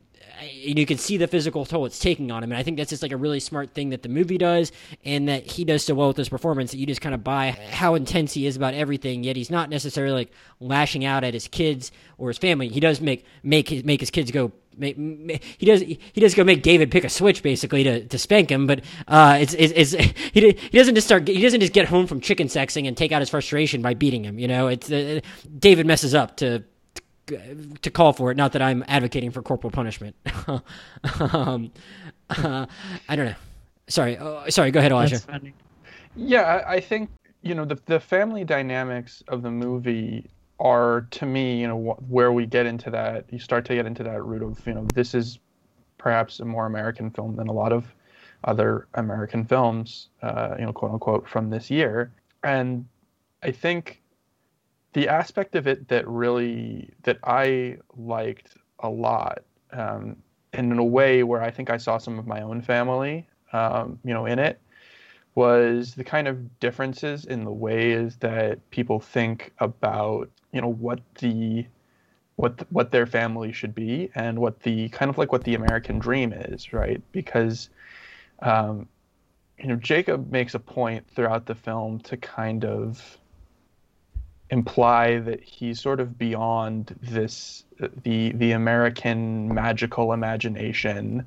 [0.50, 2.52] you can see the physical toll it's taking on him.
[2.52, 4.72] And I think that's just like a really smart thing that the movie does,
[5.04, 7.50] and that he does so well with this performance that you just kind of buy
[7.70, 9.24] how intense he is about everything.
[9.24, 12.68] Yet he's not necessarily like lashing out at his kids or his family.
[12.68, 14.52] He does make make his make his kids go.
[14.74, 18.18] Make, make, he does he does go make David pick a switch basically to, to
[18.18, 21.74] spank him, but uh, it's, it's, it's he, he doesn't just start he doesn't just
[21.74, 24.38] get home from chicken sexing and take out his frustration by beating him.
[24.38, 25.20] You know, it's uh,
[25.58, 26.64] David messes up to
[27.26, 28.36] to call for it.
[28.36, 30.16] Not that I'm advocating for corporal punishment.
[31.20, 31.70] um,
[32.30, 32.66] uh,
[33.08, 33.34] I don't know.
[33.88, 34.70] Sorry, uh, sorry.
[34.70, 35.20] Go ahead, Elijah.
[36.16, 37.10] Yeah, I think
[37.42, 40.28] you know the the family dynamics of the movie
[40.60, 43.24] are to me, you know, where we get into that.
[43.30, 45.38] You start to get into that root of you know this is
[45.98, 47.86] perhaps a more American film than a lot of
[48.44, 52.12] other American films, uh, you know, quote unquote, from this year.
[52.42, 52.86] And
[53.42, 54.01] I think
[54.92, 60.16] the aspect of it that really that I liked a lot, um,
[60.52, 63.98] and in a way where I think I saw some of my own family, um,
[64.04, 64.60] you know, in it,
[65.34, 71.00] was the kind of differences in the ways that people think about, you know, what
[71.16, 71.66] the
[72.36, 75.98] what what their family should be and what the kind of like what the American
[75.98, 77.00] dream is, right?
[77.12, 77.70] Because
[78.40, 78.88] um,
[79.58, 83.18] you know, Jacob makes a point throughout the film to kind of
[84.52, 87.64] imply that he's sort of beyond this
[88.02, 91.26] the the American magical imagination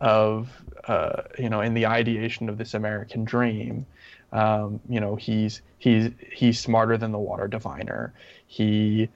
[0.00, 0.48] of
[0.84, 3.84] uh, you know in the ideation of this American dream.
[4.32, 8.14] Um, you know he's he's he's smarter than the water diviner.
[8.46, 9.08] He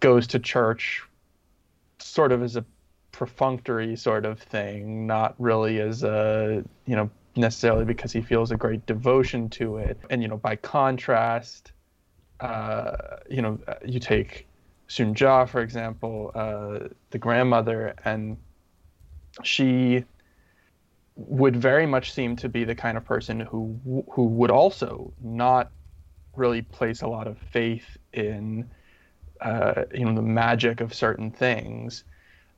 [0.00, 1.02] goes to church
[1.98, 2.64] sort of as a
[3.12, 8.56] perfunctory sort of thing, not really as a you know necessarily because he feels a
[8.56, 9.98] great devotion to it.
[10.08, 11.73] And you know by contrast
[12.40, 12.96] uh,
[13.28, 14.46] you know, you take
[14.86, 18.36] Soon Ja, for example, uh, the grandmother, and
[19.42, 20.04] she
[21.16, 25.70] would very much seem to be the kind of person who who would also not
[26.36, 28.68] really place a lot of faith in
[29.40, 32.04] uh, you know the magic of certain things,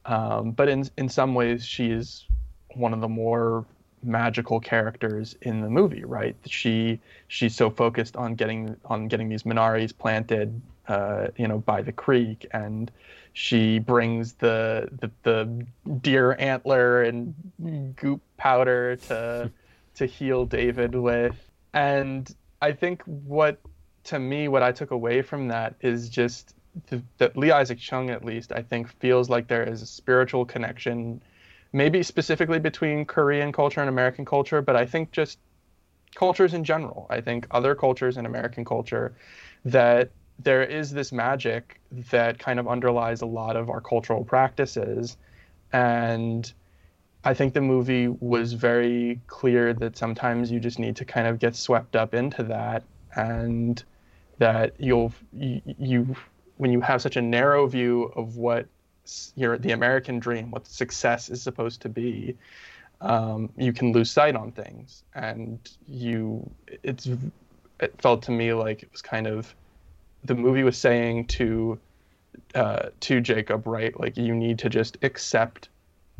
[0.06, 2.26] um, but in in some ways she is
[2.74, 3.66] one of the more
[4.06, 6.36] magical characters in the movie, right?
[6.46, 11.82] She she's so focused on getting on getting these Minaris planted, uh, you know, by
[11.82, 12.90] the creek, and
[13.32, 15.66] she brings the the, the
[16.00, 17.34] deer antler and
[17.96, 19.50] goop powder to
[19.96, 21.36] to heal David with,
[21.74, 23.58] and I think what
[24.04, 26.54] to me what I took away from that is just
[27.18, 31.20] that Lee Isaac Chung at least I think feels like there is a spiritual connection
[31.72, 35.38] maybe specifically between Korean culture and American culture, but I think just
[36.14, 37.06] cultures in general.
[37.10, 39.14] I think other cultures and American culture
[39.64, 45.16] that there is this magic that kind of underlies a lot of our cultural practices
[45.72, 46.52] and
[47.26, 51.40] I think the movie was very clear that sometimes you just need to kind of
[51.40, 52.84] get swept up into that,
[53.16, 53.82] and
[54.38, 56.16] that you'll you, you
[56.56, 58.66] when you have such a narrow view of what
[59.36, 62.36] your the American dream, what success is supposed to be,
[63.00, 66.50] um, you can lose sight on things, and you
[66.82, 67.08] it's
[67.80, 69.54] it felt to me like it was kind of
[70.24, 71.78] the movie was saying to
[72.54, 73.98] uh, to Jacob, right?
[73.98, 75.68] Like you need to just accept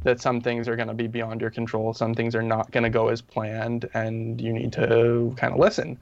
[0.03, 2.85] that some things are going to be beyond your control, some things are not going
[2.85, 5.99] to go as planned, and you need to kind of listen.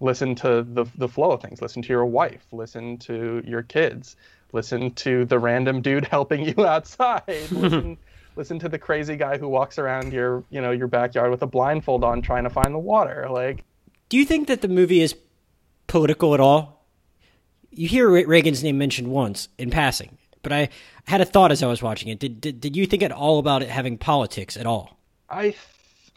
[0.00, 1.60] Listen to the the flow of things.
[1.60, 2.46] Listen to your wife.
[2.52, 4.16] Listen to your kids.
[4.52, 7.22] Listen to the random dude helping you outside.
[7.50, 7.98] Listen,
[8.36, 11.46] listen to the crazy guy who walks around your you know your backyard with a
[11.46, 13.26] blindfold on trying to find the water.
[13.30, 13.64] Like,
[14.08, 15.14] do you think that the movie is
[15.86, 16.86] political at all?
[17.70, 20.68] You hear Reagan's name mentioned once in passing, but I
[21.06, 22.18] had a thought as I was watching it.
[22.18, 24.98] Did did, did you think at all about it having politics at all?
[25.30, 25.54] I,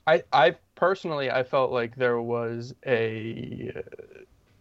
[0.08, 3.82] I, I personally, I felt like there was a, uh,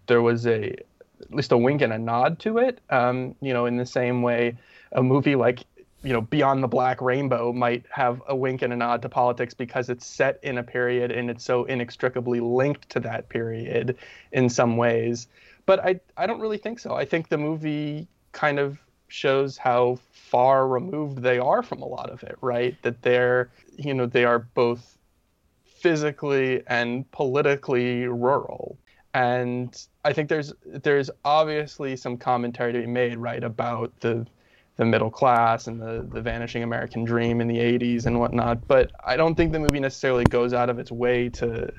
[0.07, 0.77] there was a,
[1.23, 2.81] at least a wink and a nod to it.
[2.91, 4.57] Um, you know, in the same way,
[4.93, 5.61] a movie like
[6.03, 9.55] you know beyond the black rainbow might have a wink and a nod to politics
[9.55, 13.97] because it's set in a period and it's so inextricably linked to that period
[14.33, 15.29] in some ways
[15.65, 18.83] but i i don't really think so i think the movie kind of
[19.13, 22.81] shows how far removed they are from a lot of it, right?
[22.83, 24.97] That they're, you know, they are both
[25.65, 28.79] physically and politically rural.
[29.13, 34.27] And I think there's there's obviously some commentary to be made, right, about the
[34.77, 38.67] the middle class and the, the vanishing American dream in the 80s and whatnot.
[38.67, 41.73] But I don't think the movie necessarily goes out of its way to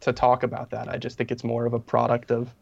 [0.00, 0.88] to talk about that.
[0.88, 2.54] I just think it's more of a product of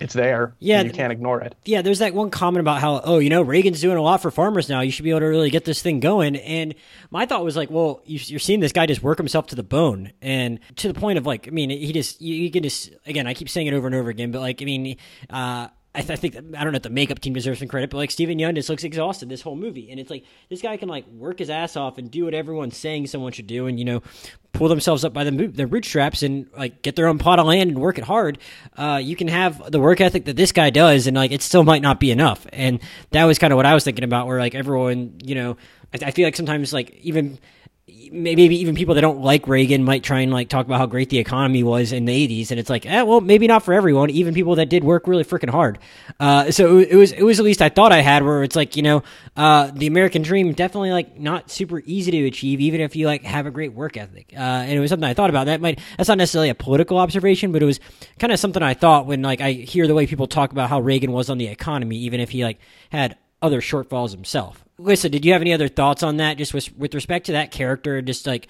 [0.00, 0.54] it's there.
[0.58, 1.54] Yeah, you can't ignore it.
[1.64, 4.30] Yeah, there's that one comment about how oh, you know, Reagan's doing a lot for
[4.30, 4.80] farmers now.
[4.80, 6.36] You should be able to really get this thing going.
[6.36, 6.74] And
[7.10, 10.12] my thought was like, well, you're seeing this guy just work himself to the bone,
[10.20, 13.26] and to the point of like, I mean, he just you, you can just again,
[13.26, 14.96] I keep saying it over and over again, but like, I mean,
[15.30, 17.90] uh, I, th- I, think I don't know if the makeup team deserves some credit,
[17.90, 20.76] but like Steven Yeun just looks exhausted this whole movie, and it's like this guy
[20.76, 23.80] can like work his ass off and do what everyone's saying someone should do, and
[23.80, 24.00] you know,
[24.52, 27.70] pull themselves up by the their bootstraps and like get their own pot of land
[27.70, 28.38] and work it hard.
[28.76, 31.64] Uh, you can have the work ethic that this guy does, and like it still
[31.64, 32.46] might not be enough.
[32.52, 32.78] And
[33.10, 35.56] that was kind of what I was thinking about, where like everyone, you know,
[35.92, 37.40] I, I feel like sometimes like even
[38.12, 41.10] maybe even people that don't like Reagan might try and like talk about how great
[41.10, 44.10] the economy was in the 80s and it's like eh, well maybe not for everyone
[44.10, 45.78] even people that did work really freaking hard.
[46.20, 48.76] Uh, so it was it was at least I thought I had where it's like
[48.76, 49.02] you know
[49.36, 53.22] uh, the American dream definitely like not super easy to achieve even if you like
[53.24, 54.32] have a great work ethic.
[54.34, 55.46] Uh, and it was something I thought about.
[55.46, 57.80] That might that's not necessarily a political observation but it was
[58.18, 60.80] kind of something I thought when like I hear the way people talk about how
[60.80, 62.58] Reagan was on the economy even if he like
[62.90, 66.74] had other shortfalls himself Lissa, did you have any other thoughts on that, just with,
[66.76, 68.46] with respect to that character, just like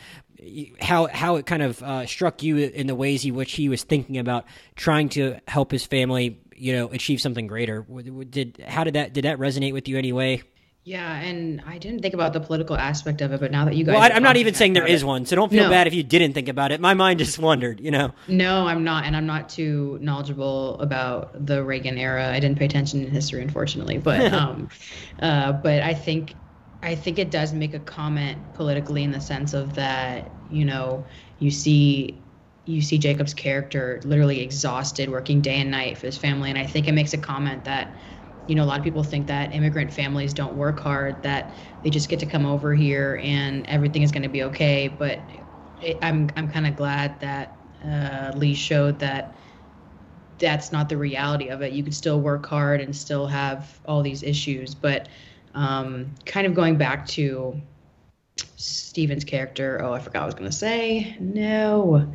[0.81, 3.83] how how it kind of uh, struck you in the ways in which he was
[3.83, 4.45] thinking about
[4.77, 7.83] trying to help his family, you know, achieve something greater?
[8.29, 10.43] Did how did that did that resonate with you anyway?
[10.88, 13.85] Yeah, and I didn't think about the political aspect of it, but now that you
[13.85, 15.68] guys, well, I, am not even saying there is it, one, so don't feel no.
[15.68, 16.81] bad if you didn't think about it.
[16.81, 18.14] My mind just wondered, you know.
[18.27, 22.31] No, I'm not, and I'm not too knowledgeable about the Reagan era.
[22.31, 24.70] I didn't pay attention in history, unfortunately, but um,
[25.20, 26.35] uh, but I think
[26.83, 31.05] I think it does make a comment politically in the sense of that, you know,
[31.38, 32.18] you see
[32.64, 36.64] you see Jacob's character literally exhausted, working day and night for his family, and I
[36.64, 37.94] think it makes a comment that
[38.48, 41.90] you know, a lot of people think that immigrant families don't work hard, that they
[41.90, 44.88] just get to come over here and everything is going to be okay.
[44.88, 45.20] But
[45.80, 49.37] it, I'm I'm kind of glad that uh, Lee showed that
[50.38, 51.72] that's not the reality of it.
[51.72, 54.74] You could still work hard and still have all these issues.
[54.74, 55.11] But
[55.54, 57.61] um, kind of going back to
[58.56, 59.78] Steven's character.
[59.82, 61.16] Oh, I forgot what I was going to say.
[61.20, 62.14] No.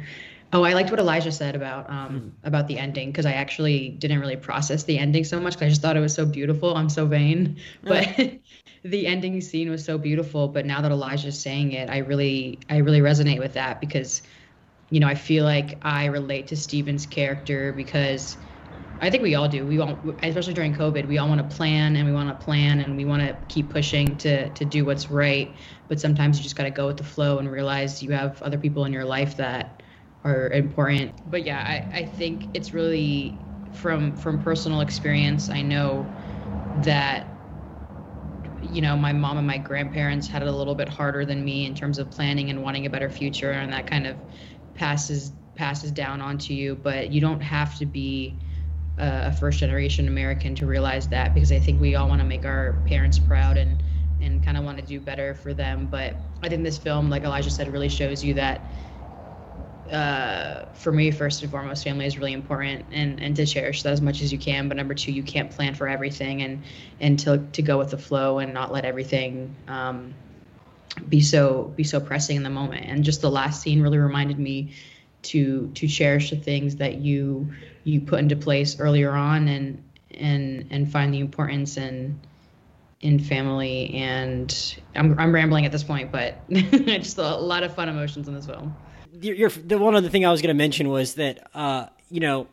[0.53, 2.47] Oh, I liked what Elijah said about um, mm-hmm.
[2.47, 5.69] about the ending because I actually didn't really process the ending so much because I
[5.69, 6.77] just thought it was so beautiful.
[6.77, 8.07] I'm so vain, but
[8.83, 10.47] the ending scene was so beautiful.
[10.47, 14.21] But now that Elijah's saying it, I really I really resonate with that because
[14.91, 18.37] you know I feel like I relate to Steven's character because
[19.01, 19.65] I think we all do.
[19.65, 22.79] We all, especially during COVID, we all want to plan and we want to plan
[22.79, 25.55] and we want to keep pushing to to do what's right.
[25.87, 28.59] But sometimes you just got to go with the flow and realize you have other
[28.59, 29.81] people in your life that
[30.23, 31.21] are important.
[31.29, 35.49] But yeah, I, I think it's really from from personal experience.
[35.49, 36.13] I know
[36.75, 37.39] that
[38.61, 41.65] you know my mom and my grandparents had it a little bit harder than me
[41.65, 44.17] in terms of planning and wanting a better future, and that kind of
[44.73, 46.75] passes passes down onto you.
[46.75, 48.41] But you don't have to be
[48.97, 52.45] a first generation American to realize that because I think we all want to make
[52.45, 53.83] our parents proud and
[54.19, 55.87] and kind of want to do better for them.
[55.87, 58.71] But I think this film, like Elijah said, really shows you that
[59.93, 63.93] uh, for me, first and foremost, family is really important, and and to cherish that
[63.93, 64.67] as much as you can.
[64.67, 66.63] But number two, you can't plan for everything, and
[66.99, 70.15] and to to go with the flow and not let everything um,
[71.07, 72.85] be so be so pressing in the moment.
[72.87, 74.73] And just the last scene really reminded me
[75.23, 80.67] to to cherish the things that you you put into place earlier on, and and
[80.71, 82.19] and find the importance in
[83.01, 83.93] in family.
[83.93, 88.33] And I'm I'm rambling at this point, but just a lot of fun emotions in
[88.33, 88.75] this film
[89.19, 92.47] the one other thing I was going to mention was that uh, you know.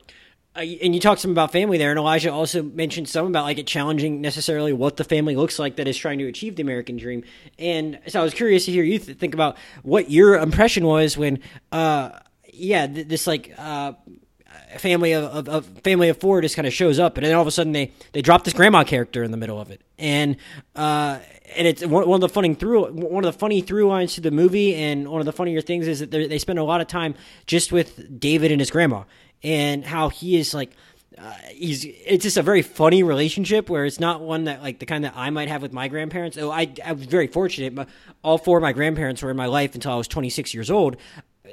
[0.53, 3.69] And you talked some about family there, and Elijah also mentioned some about like it
[3.69, 7.23] challenging necessarily what the family looks like that is trying to achieve the American dream.
[7.57, 11.17] And so I was curious to hear you th- think about what your impression was
[11.17, 11.39] when,
[11.71, 12.19] uh,
[12.53, 13.93] yeah, th- this like uh,
[14.79, 17.43] family of, of, of, family of four just kind of shows up, and then all
[17.43, 20.37] of a sudden they they drop this grandma character in the middle of it, and
[20.77, 21.19] uh,
[21.57, 24.21] and it's one, one of the funny through one of the funny through lines to
[24.21, 26.87] the movie, and one of the funnier things is that they spend a lot of
[26.87, 27.15] time
[27.47, 29.05] just with David and his grandma,
[29.43, 30.73] and how he is like.
[31.19, 34.87] Uh, he's it's just a very funny relationship where it's not one that like the
[34.87, 36.39] kind that I might have with my grandparents.
[36.39, 37.75] Oh, I I was very fortunate.
[37.75, 37.89] But
[38.23, 40.97] all four of my grandparents were in my life until I was 26 years old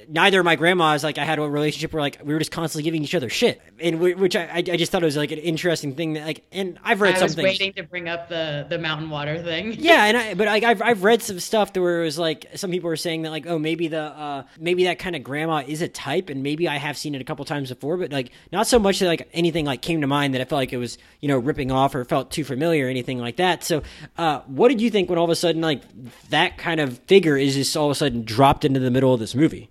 [0.08, 2.84] neither of my grandmas like I had a relationship where like we were just constantly
[2.84, 5.40] giving each other shit, and we, which I, I just thought it was like an
[5.40, 8.78] interesting thing that like, and I've read I was waiting to bring up the the
[8.78, 9.74] mountain water thing.
[9.80, 12.46] yeah, and I but like I've I've read some stuff that where it was like
[12.56, 15.64] some people were saying that like oh maybe the uh maybe that kind of grandma
[15.66, 18.32] is a type, and maybe I have seen it a couple times before, but like
[18.52, 20.78] not so much that like anything like came to mind that I felt like it
[20.78, 23.64] was you know ripping off or felt too familiar or anything like that.
[23.64, 23.84] So,
[24.18, 25.84] uh, what did you think when all of a sudden like
[26.30, 29.20] that kind of figure is just all of a sudden dropped into the middle of
[29.20, 29.70] this movie?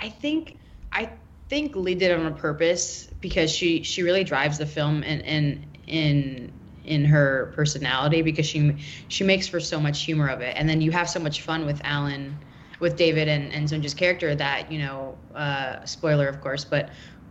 [0.00, 0.58] I think
[0.92, 1.10] I
[1.48, 5.66] think Lee did it on purpose because she she really drives the film in in
[5.86, 6.52] in
[6.84, 8.76] in her personality because she
[9.08, 10.54] she makes for so much humor of it.
[10.56, 12.38] And then you have so much fun with Alan
[12.80, 16.90] with David and and Soon-Ja's character that you know uh, spoiler of course but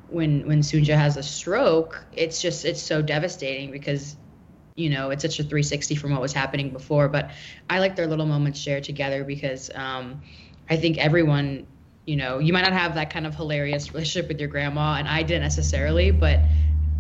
[0.10, 4.16] when when Sunja has a stroke it's just it's so devastating because
[4.76, 7.08] you know it's such a 360 from what was happening before.
[7.08, 7.32] But
[7.70, 10.22] I like their little moments shared together because um,
[10.70, 11.68] I think everyone
[12.06, 15.08] you know, you might not have that kind of hilarious relationship with your grandma, and
[15.08, 16.40] I didn't necessarily, but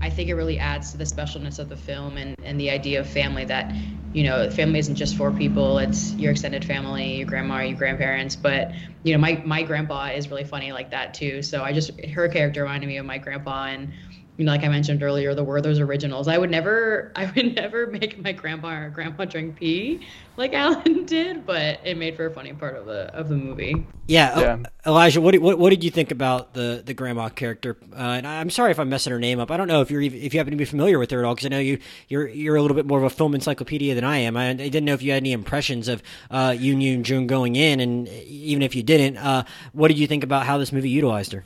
[0.01, 2.99] I think it really adds to the specialness of the film and, and the idea
[2.99, 3.74] of family that,
[4.14, 8.36] you know, family isn't just four people, it's your extended family, your grandma, your grandparents.
[8.36, 8.74] But,
[9.04, 11.41] you know, my, my grandpa is really funny like that too.
[11.41, 13.66] So I just, her character reminded me of my grandpa.
[13.68, 13.93] And,
[14.38, 16.28] you know, like I mentioned earlier, the Werther's originals.
[16.28, 20.06] I would never, I would never make my grandpa or grandma drink pee
[20.36, 23.86] like Alan did, but it made for a funny part of the of the movie.
[24.08, 24.58] Yeah, yeah.
[24.86, 27.78] Elijah, what, what what did you think about the the grandma character?
[27.92, 29.52] Uh, and I'm sorry if I'm messing her name up.
[29.52, 31.36] I don't know if you're if you happen to be familiar with her at all,
[31.36, 34.04] because I know you you're you're a little bit more of a film encyclopedia than
[34.04, 34.36] I am.
[34.36, 37.80] I, I didn't know if you had any impressions of uh, Youn Yuh-jung going in,
[37.80, 41.32] and even if you didn't, uh, what did you think about how this movie utilized
[41.34, 41.46] her?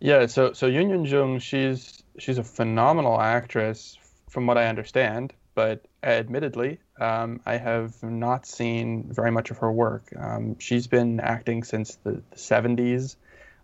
[0.00, 3.98] Yeah, so so Youn Yuh-jung, she's she's a phenomenal actress,
[4.28, 5.32] from what I understand.
[5.54, 10.08] But admittedly, um, I have not seen very much of her work.
[10.18, 13.16] Um, she's been acting since the, the 70s,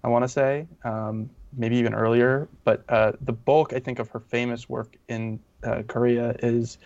[0.04, 2.46] I want to say, um, maybe even earlier.
[2.64, 6.76] But uh, the bulk, I think, of her famous work in uh, Korea is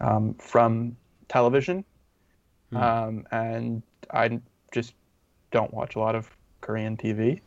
[0.00, 0.96] um, from
[1.28, 1.84] television.
[2.70, 3.20] Hmm.
[3.30, 3.82] and
[4.12, 4.40] I
[4.72, 4.94] just
[5.52, 6.28] don't watch a lot of
[6.60, 7.40] Korean TV.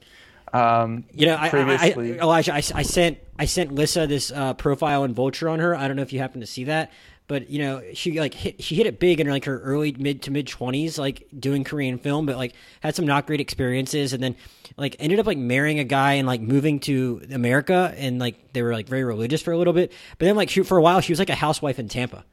[0.53, 2.13] Um, you know, I, previously...
[2.13, 5.59] I, I, Elijah, I, I, sent I sent Lissa this uh, profile in Vulture on
[5.59, 5.75] her.
[5.75, 6.91] I don't know if you happen to see that,
[7.27, 10.21] but you know, she like hit she hit it big in like her early mid
[10.23, 14.23] to mid twenties, like doing Korean film, but like had some not great experiences, and
[14.23, 14.35] then
[14.77, 18.61] like ended up like marrying a guy and like moving to America, and like they
[18.61, 21.01] were like very religious for a little bit, but then like she, for a while
[21.01, 22.23] she was like a housewife in Tampa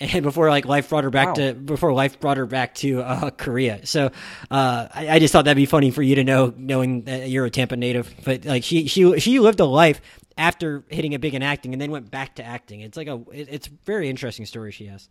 [0.00, 1.34] and before like life brought her back wow.
[1.34, 3.86] to before life brought her back to uh, Korea.
[3.86, 4.06] So
[4.50, 7.46] uh, I, I, just thought that'd be funny for you to know, knowing that you're
[7.46, 8.12] a Tampa native.
[8.24, 10.00] But like she she she lived a life
[10.38, 12.80] after hitting it big in acting, and then went back to acting.
[12.80, 15.08] It's like a it, it's a very interesting story she has.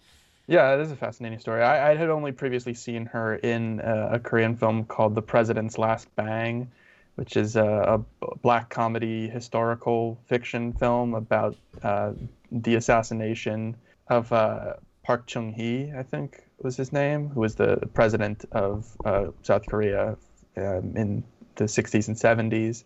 [0.47, 1.63] Yeah, it is a fascinating story.
[1.63, 5.79] I, I had only previously seen her in uh, a Korean film called The President's
[5.79, 6.69] Last Bang,
[7.15, 12.11] which is a, a black comedy historical fiction film about uh,
[12.51, 13.75] the assassination
[14.07, 18.95] of uh, Park Chung Hee, I think was his name, who was the president of
[19.05, 20.17] uh, South Korea
[20.57, 21.23] um, in
[21.55, 22.83] the 60s and 70s.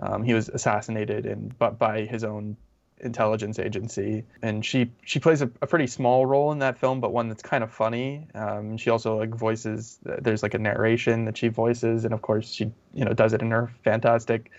[0.00, 2.56] Um, he was assassinated in, but by his own
[3.00, 7.12] intelligence agency, and she she plays a, a, pretty small role in that film, but
[7.12, 8.26] one that's kind of funny.
[8.34, 9.98] Um, she also like voices.
[10.02, 13.42] There's like a narration that she voices, and of course she you know does it
[13.42, 14.50] in her fantastic,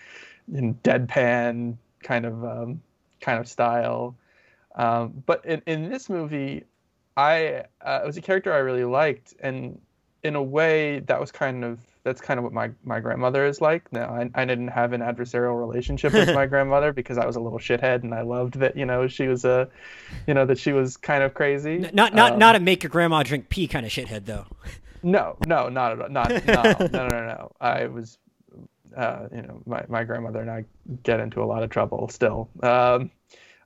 [0.53, 2.81] in deadpan kind of um,
[3.19, 4.15] kind of style.
[4.75, 6.65] Um, but in, in this movie,
[7.17, 9.79] I uh, it was a character I really liked, and
[10.23, 13.61] in a way, that was kind of that's kind of what my, my grandmother is
[13.61, 13.91] like.
[13.91, 17.39] Now, I, I didn't have an adversarial relationship with my grandmother because I was a
[17.39, 19.67] little shithead, and I loved that you know she was a,
[20.27, 21.79] you know that she was kind of crazy.
[21.93, 24.45] Not not um, not a make your grandma drink pee kind of shithead though.
[25.03, 26.09] No, no, not at all.
[26.09, 27.51] Not no, no, no, no.
[27.61, 28.17] I was,
[28.97, 30.65] uh, you know, my my grandmother and I
[31.03, 32.49] get into a lot of trouble still.
[32.61, 33.11] Um,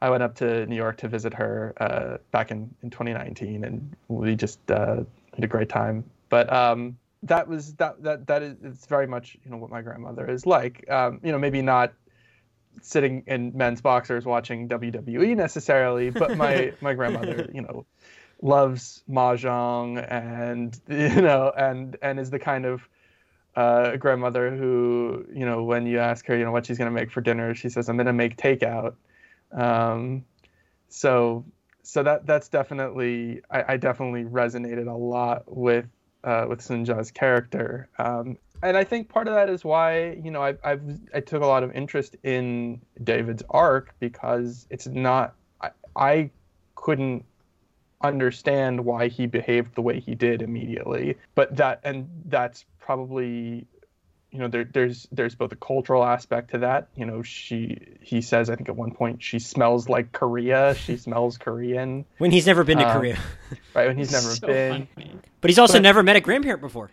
[0.02, 3.95] I went up to New York to visit her uh, back in, in 2019, and
[4.08, 6.10] we just uh, had a great time.
[6.30, 9.82] But um, that was that that that is it's very much you know what my
[9.82, 10.89] grandmother is like.
[10.89, 11.93] Um, you know, maybe not
[12.82, 17.86] sitting in men's boxers watching WWE necessarily, but my my grandmother, you know,
[18.41, 22.88] loves mahjong and you know and and is the kind of
[23.56, 26.97] uh, grandmother who you know when you ask her you know what she's going to
[26.97, 28.95] make for dinner, she says I'm going to make takeout.
[29.52, 30.26] Um,
[30.89, 31.45] so
[31.84, 35.86] so that that's definitely I, I definitely resonated a lot with
[36.24, 37.89] uh, with Soon-Ja's character.
[37.97, 40.82] Um, and I think part of that is why you know I I've,
[41.14, 46.30] I took a lot of interest in David's arc because it's not I, I
[46.76, 47.26] couldn't
[48.02, 53.66] understand why he behaved the way he did immediately, but that and that's probably
[54.32, 56.89] you know there, there's there's both a cultural aspect to that.
[56.95, 60.75] You know she he says i think at one point she smells like korea.
[60.75, 62.05] She smells korean.
[62.17, 63.17] When he's never been to um, korea.
[63.73, 64.88] right when he's never so been.
[64.93, 65.15] Funny.
[65.41, 66.91] but he's also but, never met a grandparent before.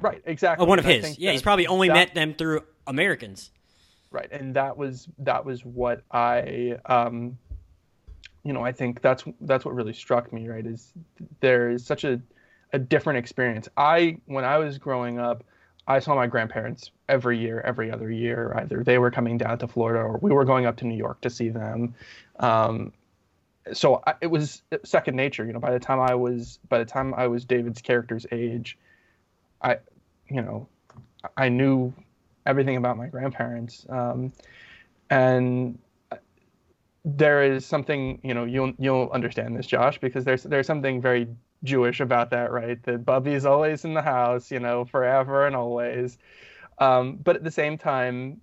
[0.00, 0.64] Right exactly.
[0.64, 1.18] Oh, one of his.
[1.18, 3.50] yeah he's probably only that, met them through americans.
[4.10, 7.38] Right and that was that was what i um
[8.44, 10.92] you know i think that's that's what really struck me right is
[11.40, 12.20] there is such a
[12.72, 13.68] a different experience.
[13.76, 15.42] I when i was growing up
[15.90, 18.54] I saw my grandparents every year, every other year.
[18.56, 21.20] Either they were coming down to Florida or we were going up to New York
[21.22, 21.96] to see them.
[22.38, 22.92] Um,
[23.72, 25.44] so I, it was second nature.
[25.44, 28.78] You know, by the time I was by the time I was David's character's age,
[29.60, 29.78] I,
[30.28, 30.68] you know,
[31.36, 31.92] I knew
[32.46, 34.32] everything about my grandparents, um,
[35.10, 35.76] and
[37.04, 41.26] there is something you know you'll you'll understand this, Josh, because there's there's something very
[41.64, 42.82] Jewish about that, right?
[42.84, 46.18] That Bubby's always in the house, you know, forever and always.
[46.78, 48.40] Um, but at the same time,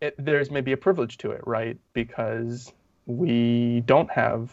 [0.00, 1.76] it, there's maybe a privilege to it, right?
[1.92, 2.72] Because
[3.06, 4.52] we don't have,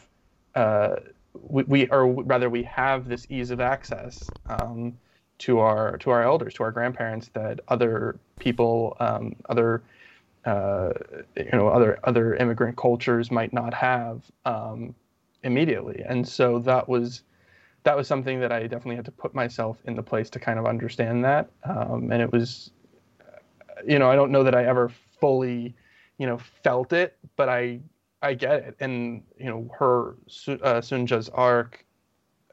[0.55, 0.95] uh,
[1.33, 4.97] we, we, or rather, we have this ease of access um,
[5.39, 9.81] to our to our elders, to our grandparents that other people, um, other
[10.45, 10.91] uh,
[11.35, 14.95] you know, other other immigrant cultures might not have um,
[15.43, 17.23] immediately, and so that was
[17.83, 20.59] that was something that I definitely had to put myself in the place to kind
[20.59, 21.49] of understand that.
[21.63, 22.71] Um, and it was,
[23.85, 25.75] you know, I don't know that I ever fully,
[26.17, 27.79] you know, felt it, but I,
[28.21, 28.75] I get it.
[28.79, 30.15] And, you know, her,
[30.61, 31.85] uh, Soon-Ja's arc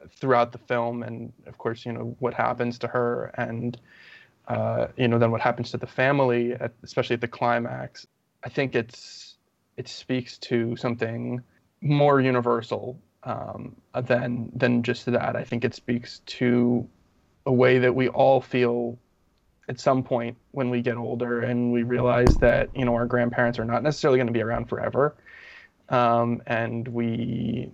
[0.09, 3.77] throughout the film and of course, you know, what happens to her and,
[4.47, 8.07] uh, you know, then what happens to the family, at, especially at the climax.
[8.45, 9.35] I think it's,
[9.75, 11.41] it speaks to something
[11.81, 15.35] more universal um, than than just that.
[15.35, 16.87] I think it speaks to
[17.45, 18.97] a way that we all feel
[19.69, 23.59] at some point when we get older and we realize that you know our grandparents
[23.59, 25.15] are not necessarily going to be around forever,
[25.89, 27.71] um, and we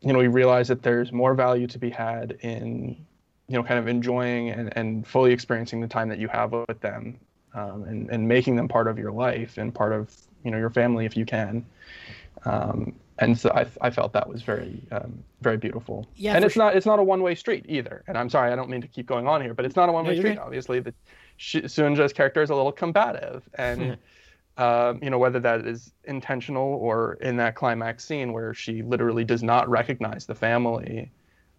[0.00, 3.06] you know we realize that there's more value to be had in
[3.48, 6.80] you know kind of enjoying and, and fully experiencing the time that you have with
[6.80, 7.18] them
[7.54, 10.70] um, and, and making them part of your life and part of you know your
[10.70, 11.64] family if you can
[12.44, 16.06] um, and so I, I felt that was very um, very beautiful.
[16.16, 16.64] Yeah, and it's sure.
[16.64, 18.04] not it's not a one way street either.
[18.06, 19.92] And I'm sorry, I don't mean to keep going on here, but it's not a
[19.92, 20.30] one way no, street.
[20.30, 20.38] Right.
[20.38, 20.94] Obviously, the
[21.38, 23.96] Soon-Ja's character is a little combative, and
[24.58, 29.24] um, you know whether that is intentional or in that climax scene where she literally
[29.24, 31.10] does not recognize the family,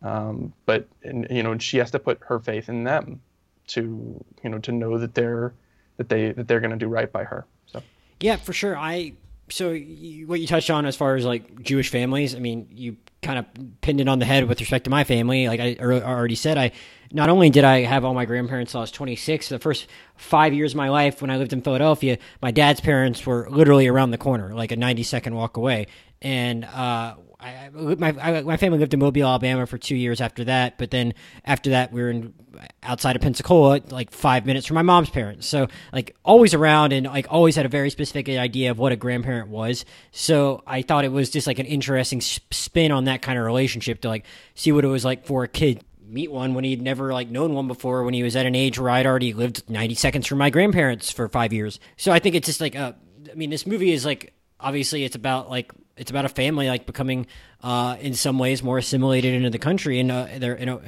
[0.03, 3.19] um, but and, you know she has to put her faith in them
[3.67, 5.53] to you know to know that they're
[5.97, 7.45] that they that they're going to do right by her.
[7.65, 7.81] So
[8.19, 8.77] yeah, for sure.
[8.77, 9.13] I
[9.49, 12.97] so you, what you touched on as far as like Jewish families, I mean, you
[13.21, 13.45] kind of
[13.81, 15.47] pinned it on the head with respect to my family.
[15.47, 16.71] Like I already said, I
[17.11, 20.53] not only did I have all my grandparents till I was 26, the first five
[20.53, 24.11] years of my life when I lived in Philadelphia, my dad's parents were literally around
[24.11, 25.87] the corner, like a 90 second walk away.
[26.21, 30.43] And uh, I, my I, my family lived in Mobile, Alabama for two years after
[30.45, 30.77] that.
[30.77, 31.13] But then
[31.45, 32.33] after that, we were in
[32.81, 35.45] outside of Pensacola, like five minutes from my mom's parents.
[35.45, 38.95] So like always around and like always had a very specific idea of what a
[38.95, 39.85] grandparent was.
[40.11, 44.01] So I thought it was just like an interesting spin on that kind of relationship
[44.01, 44.25] to like
[44.55, 47.53] see what it was like for a kid meet one when he'd never like known
[47.53, 50.37] one before when he was at an age where I'd already lived 90 seconds from
[50.37, 51.81] my grandparents for 5 years.
[51.97, 52.93] So I think it's just like uh
[53.29, 56.85] I mean this movie is like obviously it's about like it's about a family like
[56.85, 57.27] becoming
[57.63, 60.81] uh, in some ways more assimilated into the country, and uh, they're you know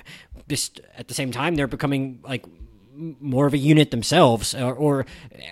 [0.47, 2.45] just at the same time they're becoming like
[3.22, 5.05] more of a unit themselves or, or,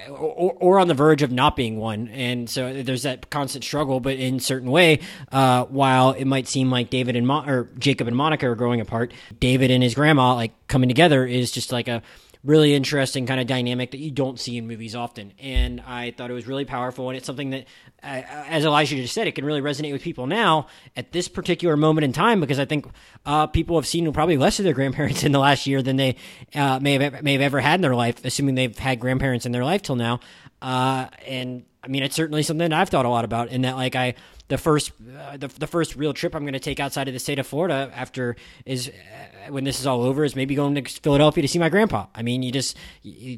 [0.09, 2.09] or on the verge of not being one.
[2.09, 4.99] And so there's that constant struggle but in certain way
[5.31, 8.81] uh, while it might seem like david and Mo- or jacob and monica are growing
[8.81, 12.01] apart david and his grandma like coming together is just like a
[12.47, 15.33] really interesting kind of dynamic that you don't see in movies often.
[15.37, 17.09] And I thought it was really powerful.
[17.09, 17.65] And it's something that,
[18.01, 21.75] uh, as Elijah just said, it can really resonate with people now at this particular
[21.75, 22.87] moment in time because I think
[23.25, 26.15] uh, people have seen probably less of their grandparents in the last year than they
[26.55, 29.51] uh, may have may have ever had in their life, assuming they've had grandparents in
[29.51, 30.21] their life till now.
[30.61, 33.49] Uh, and I mean, it's certainly something I've thought a lot about.
[33.49, 34.15] In that, like, I
[34.47, 37.19] the first uh, the, the first real trip I'm going to take outside of the
[37.19, 38.35] state of Florida after
[38.65, 41.69] is uh, when this is all over is maybe going to Philadelphia to see my
[41.69, 42.07] grandpa.
[42.13, 42.77] I mean, you just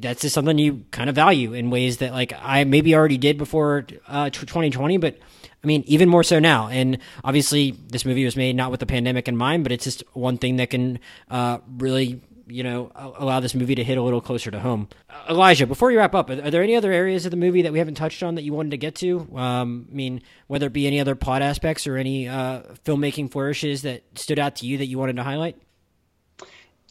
[0.00, 3.38] that's just something you kind of value in ways that like I maybe already did
[3.38, 5.18] before uh, 2020, but
[5.62, 6.68] I mean, even more so now.
[6.68, 10.02] And obviously, this movie was made not with the pandemic in mind, but it's just
[10.14, 10.98] one thing that can
[11.30, 14.88] uh, really you know, allow this movie to hit a little closer to home.
[15.28, 17.78] Elijah, before you wrap up, are, there any other areas of the movie that we
[17.78, 19.20] haven't touched on that you wanted to get to?
[19.36, 23.82] Um, I mean, whether it be any other plot aspects or any uh, filmmaking flourishes
[23.82, 25.56] that stood out to you that you wanted to highlight?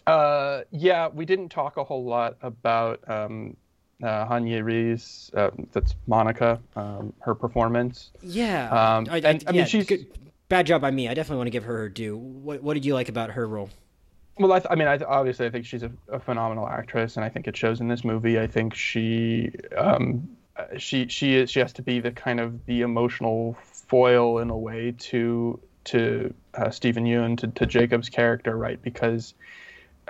[0.10, 3.55] Uh, yeah, we didn't talk a whole lot about um,
[4.03, 8.12] uh, Han Ye-ri's, uh, that's Monica, um, her performance.
[8.22, 8.70] Yeah.
[8.70, 10.07] Um, I, I, and, I mean, she's good,
[10.47, 11.07] bad job by me.
[11.07, 12.18] I definitely want to give her her due.
[12.18, 13.70] What, what did you like about her role?
[14.38, 17.18] Well, I, th- I mean, I th- obviously, I think she's a, a, phenomenal actress,
[17.18, 18.39] and I think it shows in this movie.
[18.39, 20.30] I think she, um,
[20.78, 24.57] she, she is, she has to be the kind of the emotional foil in a
[24.57, 28.82] way to to uh, Steven Yeun, to, to Jacob's character, right?
[28.82, 29.34] Because,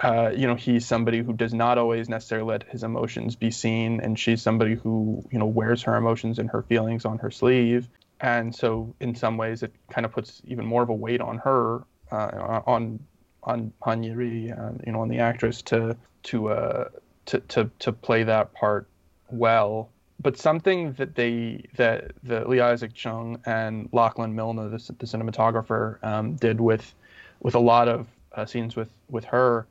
[0.02, 4.00] uh, you know, he's somebody who does not always necessarily let his emotions be seen,
[4.00, 7.88] and she's somebody who, you know, wears her emotions and her feelings on her sleeve,
[8.22, 11.38] and so in some ways, it kind of puts even more of a weight on
[11.40, 13.00] her, uh, on
[13.44, 16.90] on Han Ye-ri, uh, you know, on the actress to to uh,
[17.26, 18.88] to to to play that part
[19.30, 19.90] well.
[20.22, 26.04] But something that they that the Lee Isaac Chung and Lachlan Milner, the, the cinematographer,
[26.04, 26.94] um, did with
[27.40, 29.66] with a lot of uh, scenes with with her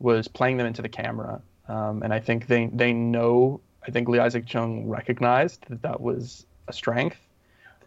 [0.00, 1.40] was playing them into the camera.
[1.68, 3.60] Um, and I think they they know.
[3.86, 7.18] I think Lee Isaac Chung recognized that that was a strength.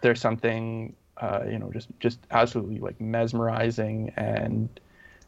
[0.01, 4.69] There's something, uh, you know, just just absolutely like mesmerizing and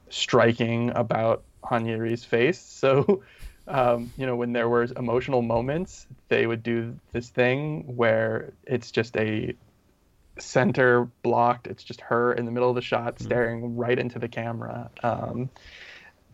[0.10, 2.62] striking about Han Ye-ri's face.
[2.86, 3.24] So,
[3.68, 8.92] um, you know, when there were emotional moments, they would do this thing where it's
[8.92, 9.56] just a
[10.38, 11.66] center blocked.
[11.66, 13.26] It's just her in the middle of the shot, mm-hmm.
[13.26, 14.92] staring right into the camera.
[15.02, 15.50] Um,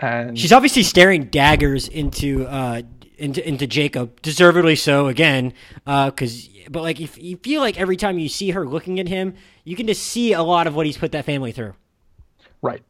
[0.01, 2.81] and she's obviously staring daggers into uh,
[3.17, 5.07] into into Jacob, deservedly so.
[5.07, 5.53] Again,
[5.85, 9.07] because uh, but like if you feel like every time you see her looking at
[9.07, 11.73] him, you can just see a lot of what he's put that family through.
[12.61, 12.83] Right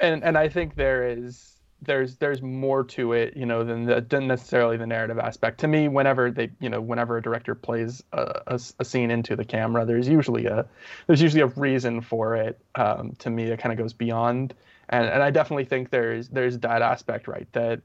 [0.00, 1.46] and and I think there is
[1.82, 5.60] there's there's more to it, you know, than the, than necessarily the narrative aspect.
[5.60, 9.36] To me, whenever they, you know, whenever a director plays a, a, a scene into
[9.36, 10.66] the camera, there's usually a
[11.06, 12.58] there's usually a reason for it.
[12.74, 14.54] Um, to me, it kind of goes beyond,
[14.90, 17.48] and and I definitely think there's there's that aspect, right?
[17.52, 17.80] That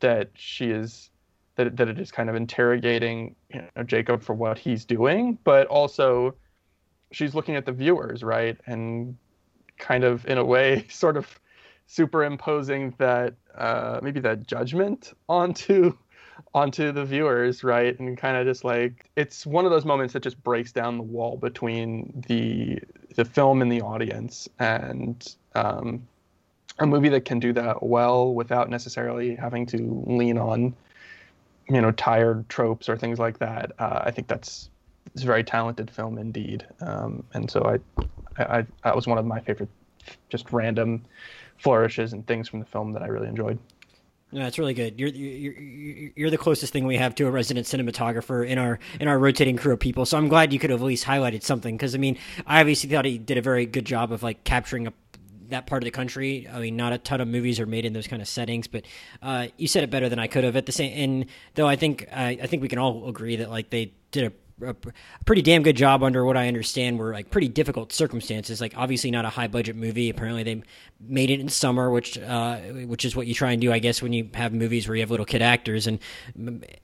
[0.00, 1.10] that she is
[1.56, 5.66] that that it is kind of interrogating you know, Jacob for what he's doing, but
[5.66, 6.34] also
[7.12, 9.16] she's looking at the viewers, right, and
[9.78, 11.38] kind of in a way, sort of
[11.86, 15.96] superimposing that uh, maybe that judgment onto
[16.54, 17.98] onto the viewers, right?
[17.98, 21.02] And kind of just like it's one of those moments that just breaks down the
[21.02, 22.78] wall between the
[23.14, 26.06] the film and the audience, and um,
[26.78, 30.74] a movie that can do that well without necessarily having to lean on
[31.68, 33.72] you know tired tropes or things like that.
[33.78, 34.70] Uh, I think that's
[35.14, 38.02] it's a very talented film indeed, um, and so I,
[38.38, 39.70] I, I that was one of my favorite
[40.28, 41.04] just random
[41.58, 43.58] flourishes and things from the film that I really enjoyed.
[44.32, 44.98] No, that's really good.
[44.98, 49.06] You're, you're you're the closest thing we have to a resident cinematographer in our in
[49.06, 50.04] our rotating crew of people.
[50.04, 52.90] So I'm glad you could have at least highlighted something because I mean I obviously
[52.90, 54.92] thought he did a very good job of like capturing a,
[55.50, 56.48] that part of the country.
[56.52, 58.84] I mean, not a ton of movies are made in those kind of settings, but
[59.22, 60.56] uh, you said it better than I could have.
[60.56, 63.70] At the same, and though I think I think we can all agree that like
[63.70, 64.32] they did a
[64.62, 64.74] a
[65.26, 68.60] pretty damn good job under what I understand were like pretty difficult circumstances.
[68.60, 70.08] Like obviously not a high budget movie.
[70.08, 70.62] Apparently they
[70.98, 74.00] made it in summer, which uh, which is what you try and do, I guess,
[74.00, 75.98] when you have movies where you have little kid actors and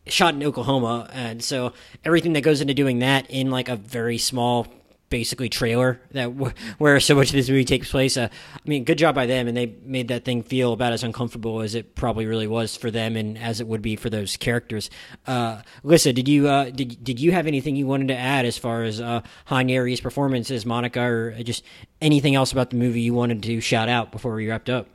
[0.07, 1.09] shot in Oklahoma.
[1.13, 1.73] And so
[2.05, 4.67] everything that goes into doing that in like a very small
[5.13, 6.27] basically trailer that
[6.79, 8.17] where so much of this movie takes place.
[8.17, 11.05] Uh, I mean, good job by them, and they made that thing feel about as
[11.05, 14.37] uncomfortable as it probably really was for them, and as it would be for those
[14.37, 14.91] characters.
[15.27, 18.83] Uh, did you uh, did did you have anything you wanted to add as far
[18.83, 21.63] as uh, Han Ye-ri's performance as Monica, or just
[22.01, 24.89] anything else about the movie you wanted to shout out before we wrapped up?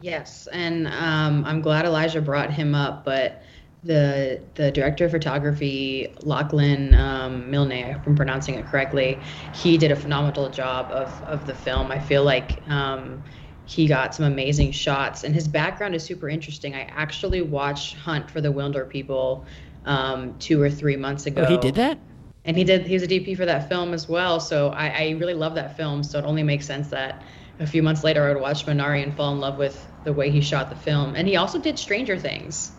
[0.00, 3.42] Yes, and um, I'm glad Elijah brought him up, but
[3.84, 9.20] the the director of photography, Lachlan um, Milne, I hope I'm pronouncing it correctly,
[9.54, 11.92] he did a phenomenal job of of the film.
[11.92, 13.22] I feel like um,
[13.66, 16.74] he got some amazing shots, and his background is super interesting.
[16.74, 19.44] I actually watched Hunt for the Wilderpeople
[19.84, 21.44] um, two or three months ago.
[21.46, 21.98] Oh, he did that.
[22.46, 22.86] And he did.
[22.86, 24.40] He was a DP for that film as well.
[24.40, 26.02] So I, I really love that film.
[26.02, 27.22] So it only makes sense that
[27.58, 30.30] a few months later I would watch Minari and fall in love with the way
[30.30, 31.14] he shot the film.
[31.14, 32.72] And he also did Stranger Things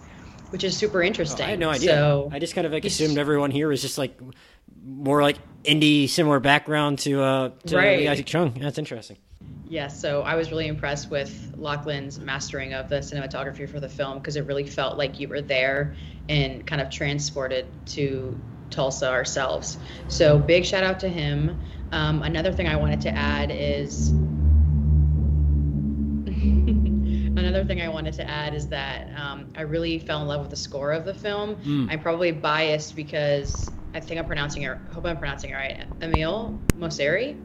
[0.49, 1.43] which is super interesting.
[1.43, 1.91] Oh, I had no idea.
[1.91, 4.19] So, I just kind of like assumed everyone here was just like
[4.83, 8.07] more like indie, similar background to uh to right.
[8.07, 8.53] Isaac Chung.
[8.59, 9.17] That's interesting.
[9.67, 13.89] Yes, yeah, so I was really impressed with Lachlan's mastering of the cinematography for the
[13.89, 15.95] film because it really felt like you were there
[16.29, 18.39] and kind of transported to
[18.69, 19.77] Tulsa ourselves.
[20.07, 21.59] So big shout out to him.
[21.91, 24.13] Um, another thing I wanted to add is
[27.55, 30.49] another thing I wanted to add is that um, I really fell in love with
[30.49, 31.55] the score of the film.
[31.57, 31.89] Mm.
[31.89, 34.77] I'm probably biased because I think I'm pronouncing it.
[34.91, 35.85] Hope I'm pronouncing it right.
[36.01, 37.39] Emile Mosseri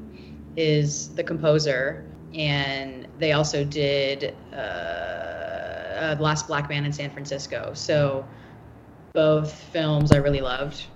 [0.56, 2.04] is the composer,
[2.34, 7.70] and they also did uh, uh, Last Black Man in San Francisco.
[7.74, 8.26] So
[9.12, 10.86] both films I really loved.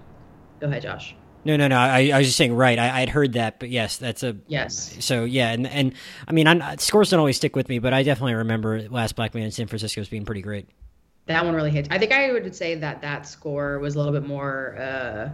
[0.59, 1.15] Go ahead, Josh.
[1.45, 1.77] No, no, no.
[1.77, 2.79] I, I was just saying, right.
[2.79, 4.97] I, would heard that, but yes, that's a yes.
[5.01, 5.95] So yeah, and and
[6.27, 9.35] I mean, I'm, scores don't always stick with me, but I definitely remember Last Black
[9.35, 10.69] Man in San Francisco as being pretty great.
[11.27, 11.89] That one really hit.
[11.91, 15.31] I think I would say that that score was a little bit more uh,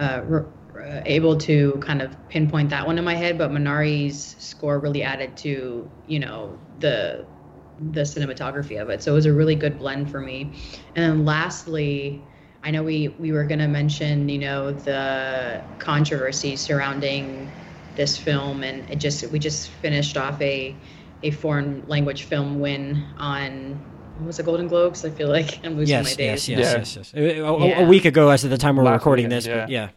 [0.00, 0.44] uh, re-
[0.80, 5.02] uh, able to kind of pinpoint that one in my head, but Minari's score really
[5.02, 7.24] added to you know the
[7.92, 9.02] the cinematography of it.
[9.02, 10.52] So it was a really good blend for me.
[10.94, 12.22] And then lastly
[12.66, 17.50] I know we we were going to mention, you know, the controversy surrounding
[17.94, 20.74] this film, and it just we just finished off a
[21.22, 23.80] a foreign language film win on
[24.18, 25.04] what was the Golden Globes?
[25.04, 26.48] I feel like I'm losing yes, my days.
[26.48, 26.78] Yes, yes, yeah.
[26.78, 27.12] yes, yes.
[27.14, 27.80] A, a, yeah.
[27.82, 29.60] a, week ago, as of the time we're Last recording weekend, this, yeah.
[29.60, 29.88] but yeah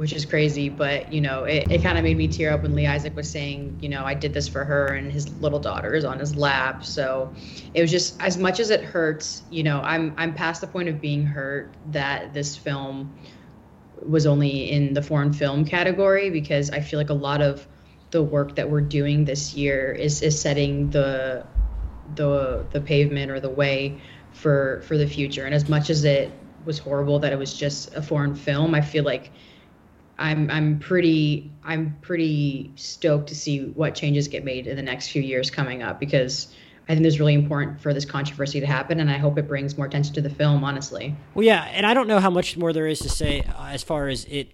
[0.00, 0.70] which is crazy.
[0.70, 3.28] But you know, it, it kind of made me tear up when Lee Isaac was
[3.28, 6.34] saying, you know, I did this for her, and his little daughter is on his
[6.34, 6.86] lap.
[6.86, 7.30] So
[7.74, 9.42] it was just as much as it hurts.
[9.50, 13.14] You know, I'm I'm past the point of being hurt that this film
[14.00, 17.68] was only in the foreign film category because I feel like a lot of
[18.10, 21.44] the work that we're doing this year is is setting the
[22.14, 24.00] the the pavement or the way
[24.32, 25.44] for for the future.
[25.44, 26.32] And as much as it
[26.64, 29.30] was horrible that it was just a foreign film, I feel like
[30.20, 35.08] I'm I'm pretty I'm pretty stoked to see what changes get made in the next
[35.08, 36.54] few years coming up because
[36.88, 39.76] I think it's really important for this controversy to happen, and I hope it brings
[39.76, 40.62] more attention to the film.
[40.62, 41.16] Honestly.
[41.34, 43.82] Well, yeah, and I don't know how much more there is to say uh, as
[43.82, 44.52] far as it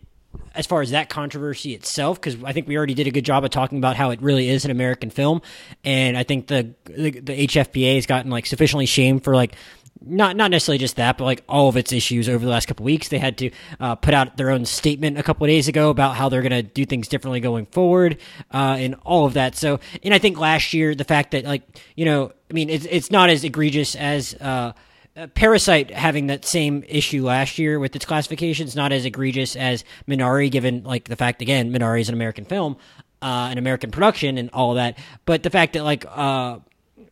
[0.55, 3.45] as far as that controversy itself, because I think we already did a good job
[3.45, 5.43] of talking about how it really is an American film,
[5.83, 9.57] and I think the the, the HFPA has gotten like sufficiently shamed for like
[10.05, 12.85] not not necessarily just that, but like all of its issues over the last couple
[12.85, 13.09] weeks.
[13.09, 16.17] They had to uh, put out their own statement a couple of days ago about
[16.17, 18.19] how they're going to do things differently going forward,
[18.53, 19.57] uh, and all of that.
[19.57, 21.63] So, and I think last year the fact that like
[21.95, 24.35] you know, I mean, it's it's not as egregious as.
[24.35, 24.73] Uh,
[25.17, 29.83] uh, Parasite having that same issue last year with its classifications, not as egregious as
[30.07, 32.77] Minari, given like the fact again, Minari is an American film,
[33.23, 34.99] uh, an American production, and all that.
[35.25, 36.59] But the fact that like uh,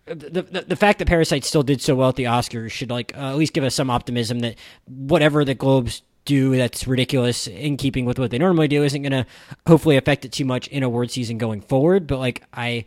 [0.07, 3.17] the, the, the fact that Parasite still did so well at the Oscars should like
[3.17, 7.77] uh, at least give us some optimism that whatever the Globes do that's ridiculous in
[7.77, 9.27] keeping with what they normally do isn't going to
[9.67, 12.07] hopefully affect it too much in award season going forward.
[12.07, 12.85] But like I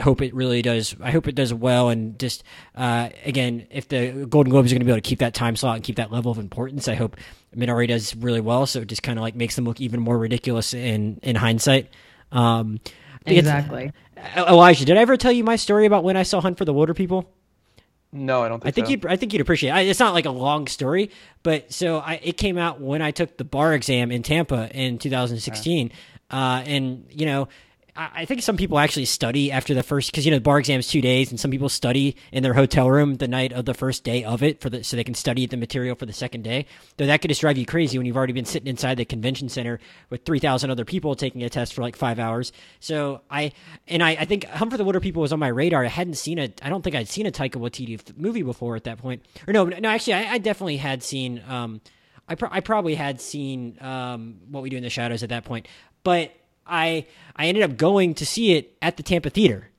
[0.00, 0.94] hope it really does.
[1.00, 1.88] I hope it does well.
[1.88, 2.44] And just
[2.74, 5.56] uh, again, if the Golden Globes are going to be able to keep that time
[5.56, 7.16] slot and keep that level of importance, I hope
[7.56, 8.66] Minari does really well.
[8.66, 11.88] So it just kind of like makes them look even more ridiculous in in hindsight.
[12.32, 12.80] Um,
[13.26, 13.92] exactly.
[14.36, 16.72] Elijah, did I ever tell you my story about when I saw Hunt for the
[16.72, 17.26] Water Wilderpeople?
[18.12, 18.68] No, I don't think.
[18.68, 18.90] I think so.
[18.90, 19.06] you'd.
[19.06, 19.70] I think you'd appreciate.
[19.70, 19.88] it.
[19.88, 21.10] It's not like a long story,
[21.44, 24.98] but so I, it came out when I took the bar exam in Tampa in
[24.98, 26.36] 2016, yeah.
[26.36, 27.46] uh, and you know
[28.00, 30.80] I think some people actually study after the first because you know the bar exam
[30.80, 33.74] is two days, and some people study in their hotel room the night of the
[33.74, 36.42] first day of it for the so they can study the material for the second
[36.42, 36.64] day.
[36.96, 39.50] Though that could just drive you crazy when you've already been sitting inside the convention
[39.50, 42.52] center with three thousand other people taking a test for like five hours.
[42.78, 43.52] So I
[43.86, 45.84] and I, I think Hunt for the Wilderpeople was on my radar.
[45.84, 48.84] I hadn't seen a I don't think I'd seen a Taika Waititi movie before at
[48.84, 49.26] that point.
[49.46, 51.42] Or no, no, actually I, I definitely had seen.
[51.46, 51.82] Um,
[52.28, 55.66] I, I probably had seen um, what we do in the shadows at that point,
[56.04, 56.32] but
[56.70, 57.06] I
[57.36, 59.70] I ended up going to see it at the Tampa Theater.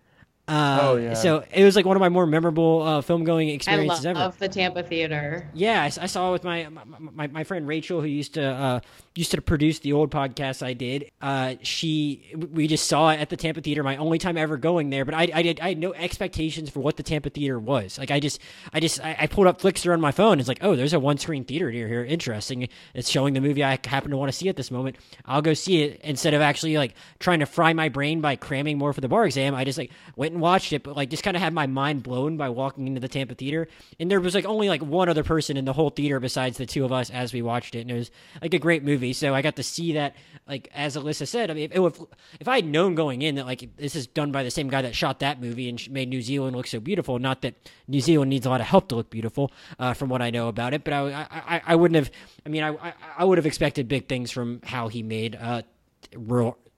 [0.48, 1.14] Uh, Oh, yeah.
[1.14, 4.20] So it was like one of my more memorable uh, film going experiences I experiences
[4.20, 4.38] love ever.
[4.40, 5.50] the Tampa Theater.
[5.54, 8.80] Yeah, I saw it with my, my my my friend Rachel, who used to uh,
[9.16, 11.12] used to produce the old podcast I did.
[11.22, 13.84] Uh, she we just saw it at the Tampa Theater.
[13.84, 16.80] My only time ever going there, but I I, did, I had no expectations for
[16.80, 17.98] what the Tampa Theater was.
[17.98, 18.40] Like I just
[18.74, 20.40] I just I, I pulled up Flixster on my phone.
[20.40, 22.04] It's like oh, there's a one screen theater near here.
[22.04, 22.68] Interesting.
[22.94, 24.98] It's showing the movie I happen to want to see at this moment.
[25.26, 28.78] I'll go see it instead of actually like trying to fry my brain by cramming
[28.78, 29.56] more for the bar exam.
[29.56, 32.04] I just like went and watched it, but like just kind of had my mind
[32.04, 33.68] blown by walking into the Tampa Theater.
[34.00, 36.66] And there was like only like one other person in the whole theater besides the
[36.66, 38.12] two of us as we watched it, and it was
[38.42, 39.14] like a great movie.
[39.14, 40.16] So I got to see that,
[40.48, 41.52] like as Alyssa said.
[41.52, 42.02] I mean, if if,
[42.40, 44.82] if I had known going in that like this is done by the same guy
[44.82, 47.56] that shot that movie and made New Zealand look so beautiful, not that
[47.88, 50.48] New Zealand needs a lot of help to look beautiful, uh, from what I know
[50.48, 52.12] about it, but I I, I, wouldn't have.
[52.46, 55.64] I mean, I I, would have expected big things from how he made uh,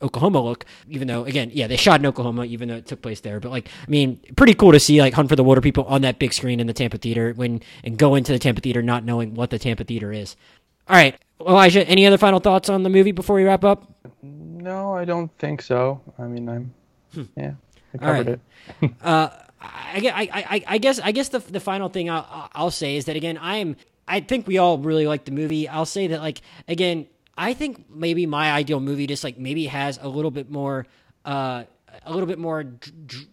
[0.04, 3.22] Oklahoma look, even though again, yeah, they shot in Oklahoma, even though it took place
[3.22, 3.40] there.
[3.40, 6.02] But like, I mean, pretty cool to see like Hunt for the Water People on
[6.04, 9.06] that big screen in the Tampa Theater when and go into the Tampa Theater not
[9.06, 10.36] knowing what the Tampa Theater is.
[10.88, 13.92] All right, Elijah, any other final thoughts on the movie before we wrap up?
[14.22, 16.02] No, I don't think so.
[16.20, 16.74] I mean, I'm
[17.38, 17.54] yeah,
[17.94, 18.06] I Hmm.
[18.06, 18.26] All right.
[18.26, 18.42] covered it.
[19.02, 19.30] uh,
[19.62, 23.06] I, I, I, I guess I guess the the final thing I'll, I'll say is
[23.06, 23.76] that again I'm
[24.08, 25.68] I think we all really like the movie.
[25.70, 27.08] I'll say that like again
[27.38, 30.86] I think maybe my ideal movie just like maybe has a little bit more
[31.26, 31.64] uh
[32.06, 33.28] a little bit more dr- dr-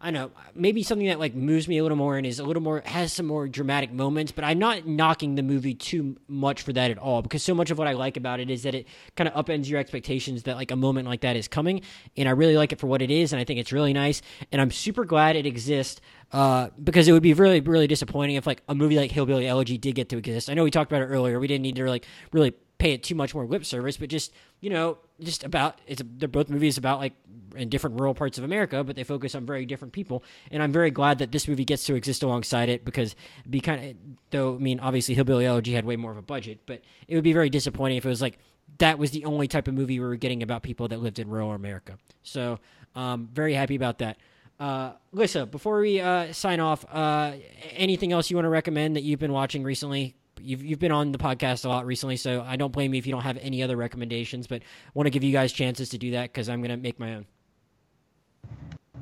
[0.00, 2.44] I don't know maybe something that like moves me a little more and is a
[2.44, 4.30] little more has some more dramatic moments.
[4.30, 7.70] But I'm not knocking the movie too much for that at all because so much
[7.70, 8.86] of what I like about it is that it
[9.16, 11.80] kind of upends your expectations that like a moment like that is coming,
[12.16, 14.22] and I really like it for what it is, and I think it's really nice,
[14.52, 16.00] and I'm super glad it exists.
[16.32, 19.78] Uh, because it would be really, really disappointing if like a movie like Hillbilly Elegy
[19.78, 20.50] did get to exist.
[20.50, 21.38] I know we talked about it earlier.
[21.38, 24.32] We didn't need to like really pay it too much more lip service, but just
[24.60, 27.14] you know, just about it's they're both movies about like
[27.54, 30.22] in different rural parts of America, but they focus on very different people.
[30.50, 33.16] And I'm very glad that this movie gets to exist alongside it because
[33.48, 33.96] be kind of
[34.30, 37.24] though I mean obviously Hillbilly Elegy had way more of a budget, but it would
[37.24, 38.38] be very disappointing if it was like
[38.78, 41.28] that was the only type of movie we were getting about people that lived in
[41.28, 41.98] rural America.
[42.22, 42.58] So
[42.94, 44.18] um, very happy about that.
[44.58, 47.32] Uh, Lissa, before we uh, sign off, uh,
[47.72, 50.16] anything else you want to recommend that you've been watching recently?
[50.40, 53.06] You've, you've been on the podcast a lot recently, so I don't blame you if
[53.06, 55.98] you don't have any other recommendations, but I want to give you guys chances to
[55.98, 57.26] do that because I'm going to make my own.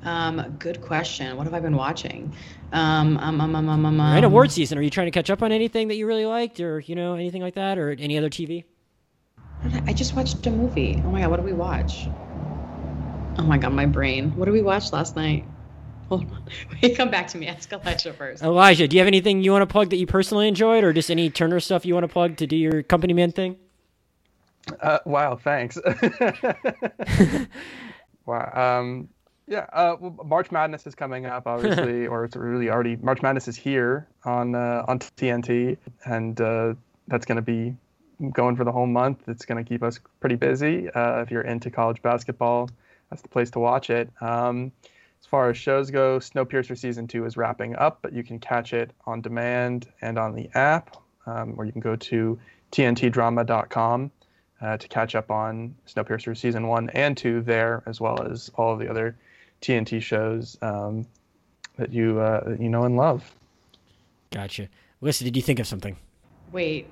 [0.05, 1.37] Um, good question.
[1.37, 2.35] What have I been watching?
[2.73, 4.77] Um, um, um, um, um, um, in um, award season.
[4.77, 7.15] Are you trying to catch up on anything that you really liked or, you know,
[7.15, 8.65] anything like that or any other TV?
[9.87, 11.01] I just watched a movie.
[11.05, 12.07] Oh my god, what did we watch?
[13.39, 14.37] Oh my god, my brain.
[14.37, 15.47] What did we watch last night?
[16.09, 16.43] Hold on.
[16.83, 17.47] Wait, come back to me.
[17.47, 18.43] Ask Elijah first.
[18.43, 21.11] Elijah, do you have anything you want to plug that you personally enjoyed or just
[21.11, 23.57] any Turner stuff you want to plug to do your company man thing?
[24.81, 25.77] Uh, wow, thanks.
[28.27, 28.81] wow.
[28.81, 29.09] Um,
[29.47, 32.97] yeah, uh, well, March Madness is coming up, obviously, or it's really already.
[32.97, 35.77] March Madness is here on uh, on TNT,
[36.07, 36.75] and uh,
[37.09, 37.75] that's going to be
[38.33, 39.29] going for the whole month.
[39.29, 40.89] It's going to keep us pretty busy.
[40.91, 42.71] Uh, if you're into college basketball,
[43.11, 44.09] that's the place to watch it.
[44.23, 44.73] Um,
[45.25, 48.75] as far as shows go, Snowpiercer season two is wrapping up, but you can catch
[48.75, 52.39] it on demand and on the app, um, or you can go to
[52.73, 54.11] tntdrama.com
[54.61, 58.75] uh, to catch up on Snowpiercer season one and two there, as well as all
[58.75, 59.17] of the other
[59.63, 61.07] TNT shows um,
[61.79, 63.35] that you uh, that you know and love.
[64.31, 64.69] Gotcha.
[65.01, 65.97] Lissa, did you think of something?
[66.53, 66.87] Wait,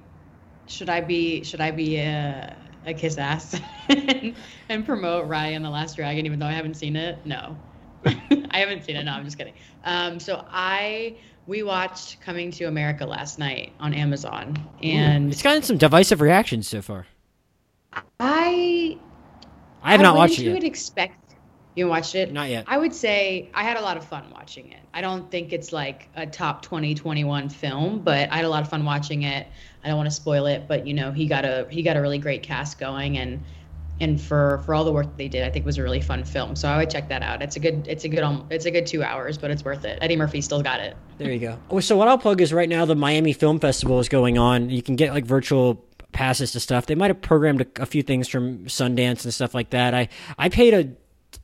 [0.66, 2.56] should I be should I be a,
[2.86, 3.60] a kiss ass
[3.90, 4.34] and,
[4.70, 7.18] and promote Raya and the Last Dragon even though I haven't seen it?
[7.26, 7.58] No,
[8.50, 9.04] I haven't seen it.
[9.04, 9.54] No, I'm just kidding.
[9.84, 15.62] Um, so I we watched Coming to America last night on Amazon, and It's gotten
[15.62, 17.06] some divisive reactions so far.
[18.20, 18.98] I
[19.82, 20.64] I have not watched it You yet.
[20.64, 21.18] expect
[21.74, 22.64] you watched it Not yet.
[22.68, 24.80] I would say I had a lot of fun watching it.
[24.92, 28.68] I don't think it's like a top 2021 film, but I had a lot of
[28.68, 29.46] fun watching it.
[29.82, 32.00] I don't want to spoil it, but you know, he got a he got a
[32.02, 33.42] really great cast going and
[34.02, 36.24] and for for all the work they did, I think it was a really fun
[36.24, 36.56] film.
[36.56, 37.40] So I would check that out.
[37.40, 39.84] It's a good it's a good um, it's a good 2 hours, but it's worth
[39.84, 39.98] it.
[40.02, 40.96] Eddie Murphy still got it.
[41.18, 41.58] There you go.
[41.70, 44.70] Oh, So what I'll plug is right now the Miami Film Festival is going on.
[44.70, 46.86] You can get like virtual passes to stuff.
[46.86, 49.94] They might have programmed a, a few things from Sundance and stuff like that.
[49.94, 50.90] I I paid a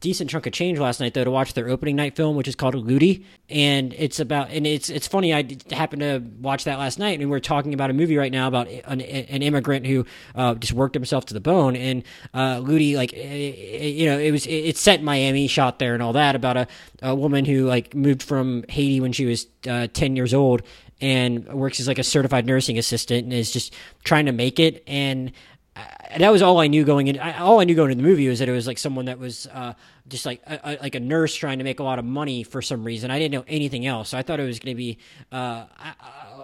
[0.00, 2.54] decent chunk of change last night though to watch their opening night film, which is
[2.54, 5.34] called Ludi, and it's about and it's it's funny.
[5.34, 8.48] I happened to watch that last night, and we're talking about a movie right now
[8.48, 11.76] about an, an immigrant who uh, just worked himself to the bone.
[11.76, 15.46] And uh, Ludi, like eh, eh, you know, it was it- it's set in Miami,
[15.46, 16.66] shot there, and all that about a
[17.02, 20.62] a woman who like moved from Haiti when she was uh, ten years old
[21.00, 23.72] and works as like a certified nursing assistant and is just
[24.02, 25.30] trying to make it and
[25.78, 27.18] I, that was all I knew going in.
[27.18, 29.18] I, all I knew going into the movie was that it was like someone that
[29.18, 29.74] was uh,
[30.08, 32.62] just like a, a, like a nurse trying to make a lot of money for
[32.62, 33.10] some reason.
[33.10, 34.10] I didn't know anything else.
[34.10, 34.98] So I thought it was going to be
[35.30, 35.66] uh,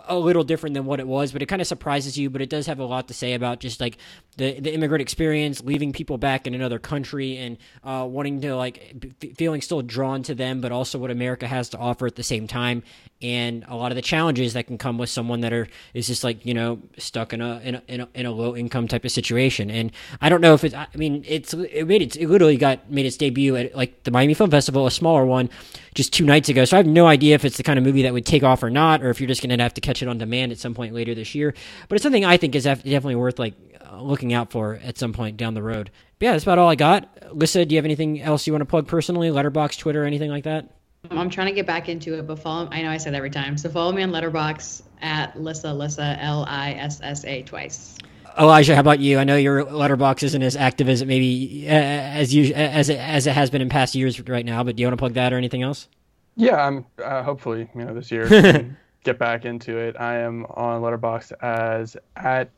[0.06, 2.30] a little different than what it was, but it kind of surprises you.
[2.30, 3.98] But it does have a lot to say about just like
[4.36, 9.14] the the immigrant experience, leaving people back in another country, and uh, wanting to like
[9.36, 12.46] feeling still drawn to them, but also what America has to offer at the same
[12.46, 12.82] time,
[13.24, 16.22] and a lot of the challenges that can come with someone that are is just
[16.22, 19.02] like you know stuck in a in a, in a, in a low income type
[19.02, 19.70] of situation.
[19.70, 22.90] And I don't know if it's I mean, it's it made it, it literally got
[22.90, 25.48] made its debut at like the Miami Film Festival, a smaller one,
[25.94, 26.66] just two nights ago.
[26.66, 28.62] So I have no idea if it's the kind of movie that would take off
[28.62, 30.58] or not, or if you're just going to have to catch it on demand at
[30.58, 31.54] some point later this year.
[31.88, 33.54] But it's something I think is definitely worth like
[33.94, 35.90] looking out for at some point down the road.
[36.18, 37.08] But yeah, that's about all I got.
[37.34, 39.30] Lissa, do you have anything else you want to plug personally?
[39.30, 40.73] Letterboxd, Twitter, anything like that?
[41.10, 42.68] I'm trying to get back into it, but follow.
[42.70, 46.44] I know I said every time, so follow me on Letterboxd at Lissa Lissa L
[46.48, 47.96] I S S A twice.
[48.38, 49.18] Elijah, how about you?
[49.18, 52.98] I know your Letterboxd isn't as active as it maybe uh, as you as it
[52.98, 54.64] as it has been in past years right now.
[54.64, 55.88] But do you want to plug that or anything else?
[56.36, 59.96] Yeah, I'm uh, hopefully you know this year get back into it.
[59.98, 62.50] I am on Letterboxd as at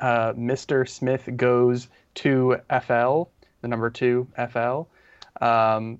[0.00, 0.88] uh, Mr.
[0.88, 3.24] Smith goes to FL,
[3.60, 4.82] the number two FL.
[5.40, 5.98] Um,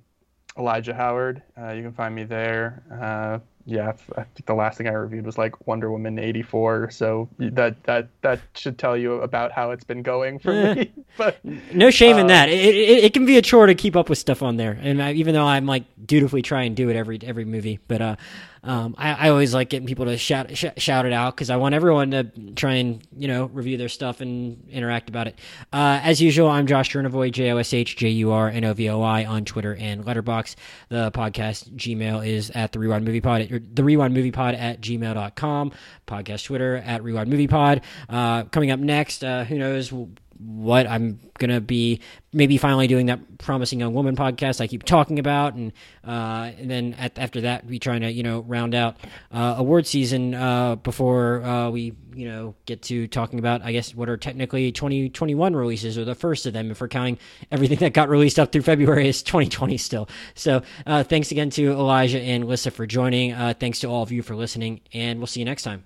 [0.58, 1.42] Elijah Howard.
[1.58, 2.82] Uh, you can find me there.
[2.90, 6.90] Uh, yeah, I think the last thing I reviewed was like Wonder Woman '84.
[6.90, 10.92] So that that that should tell you about how it's been going for me.
[11.16, 11.38] but
[11.72, 12.50] no shame uh, in that.
[12.50, 15.02] It, it, it can be a chore to keep up with stuff on there, and
[15.02, 18.16] I, even though I'm like dutifully try and do it every every movie, but uh,
[18.64, 21.56] um, I, I, always like getting people to shout sh- shout it out because I
[21.56, 25.38] want everyone to try and you know review their stuff and interact about it.
[25.72, 28.72] Uh, as usual, I'm Josh Jurnovoi, J O S H J U R N O
[28.72, 30.56] V O I on Twitter and Letterboxd.
[30.88, 35.72] The podcast Gmail is at the Rewind Movie Pod, the Rewind Movie Pod at gmail.com.
[36.06, 37.82] Podcast Twitter at Rewind Movie Pod.
[38.08, 39.92] Uh, coming up next, uh, who knows
[40.44, 42.00] what I'm gonna be
[42.32, 45.72] maybe finally doing that promising young woman podcast I keep talking about, and
[46.06, 48.96] uh, and then at, after that be trying to you know round out
[49.32, 53.94] uh, award season uh, before uh, we you know get to talking about I guess
[53.94, 57.18] what are technically 2021 releases or the first of them if we're counting
[57.50, 60.08] everything that got released up through February is 2020 still.
[60.34, 63.32] So uh, thanks again to Elijah and Lissa for joining.
[63.32, 65.84] Uh, thanks to all of you for listening, and we'll see you next time.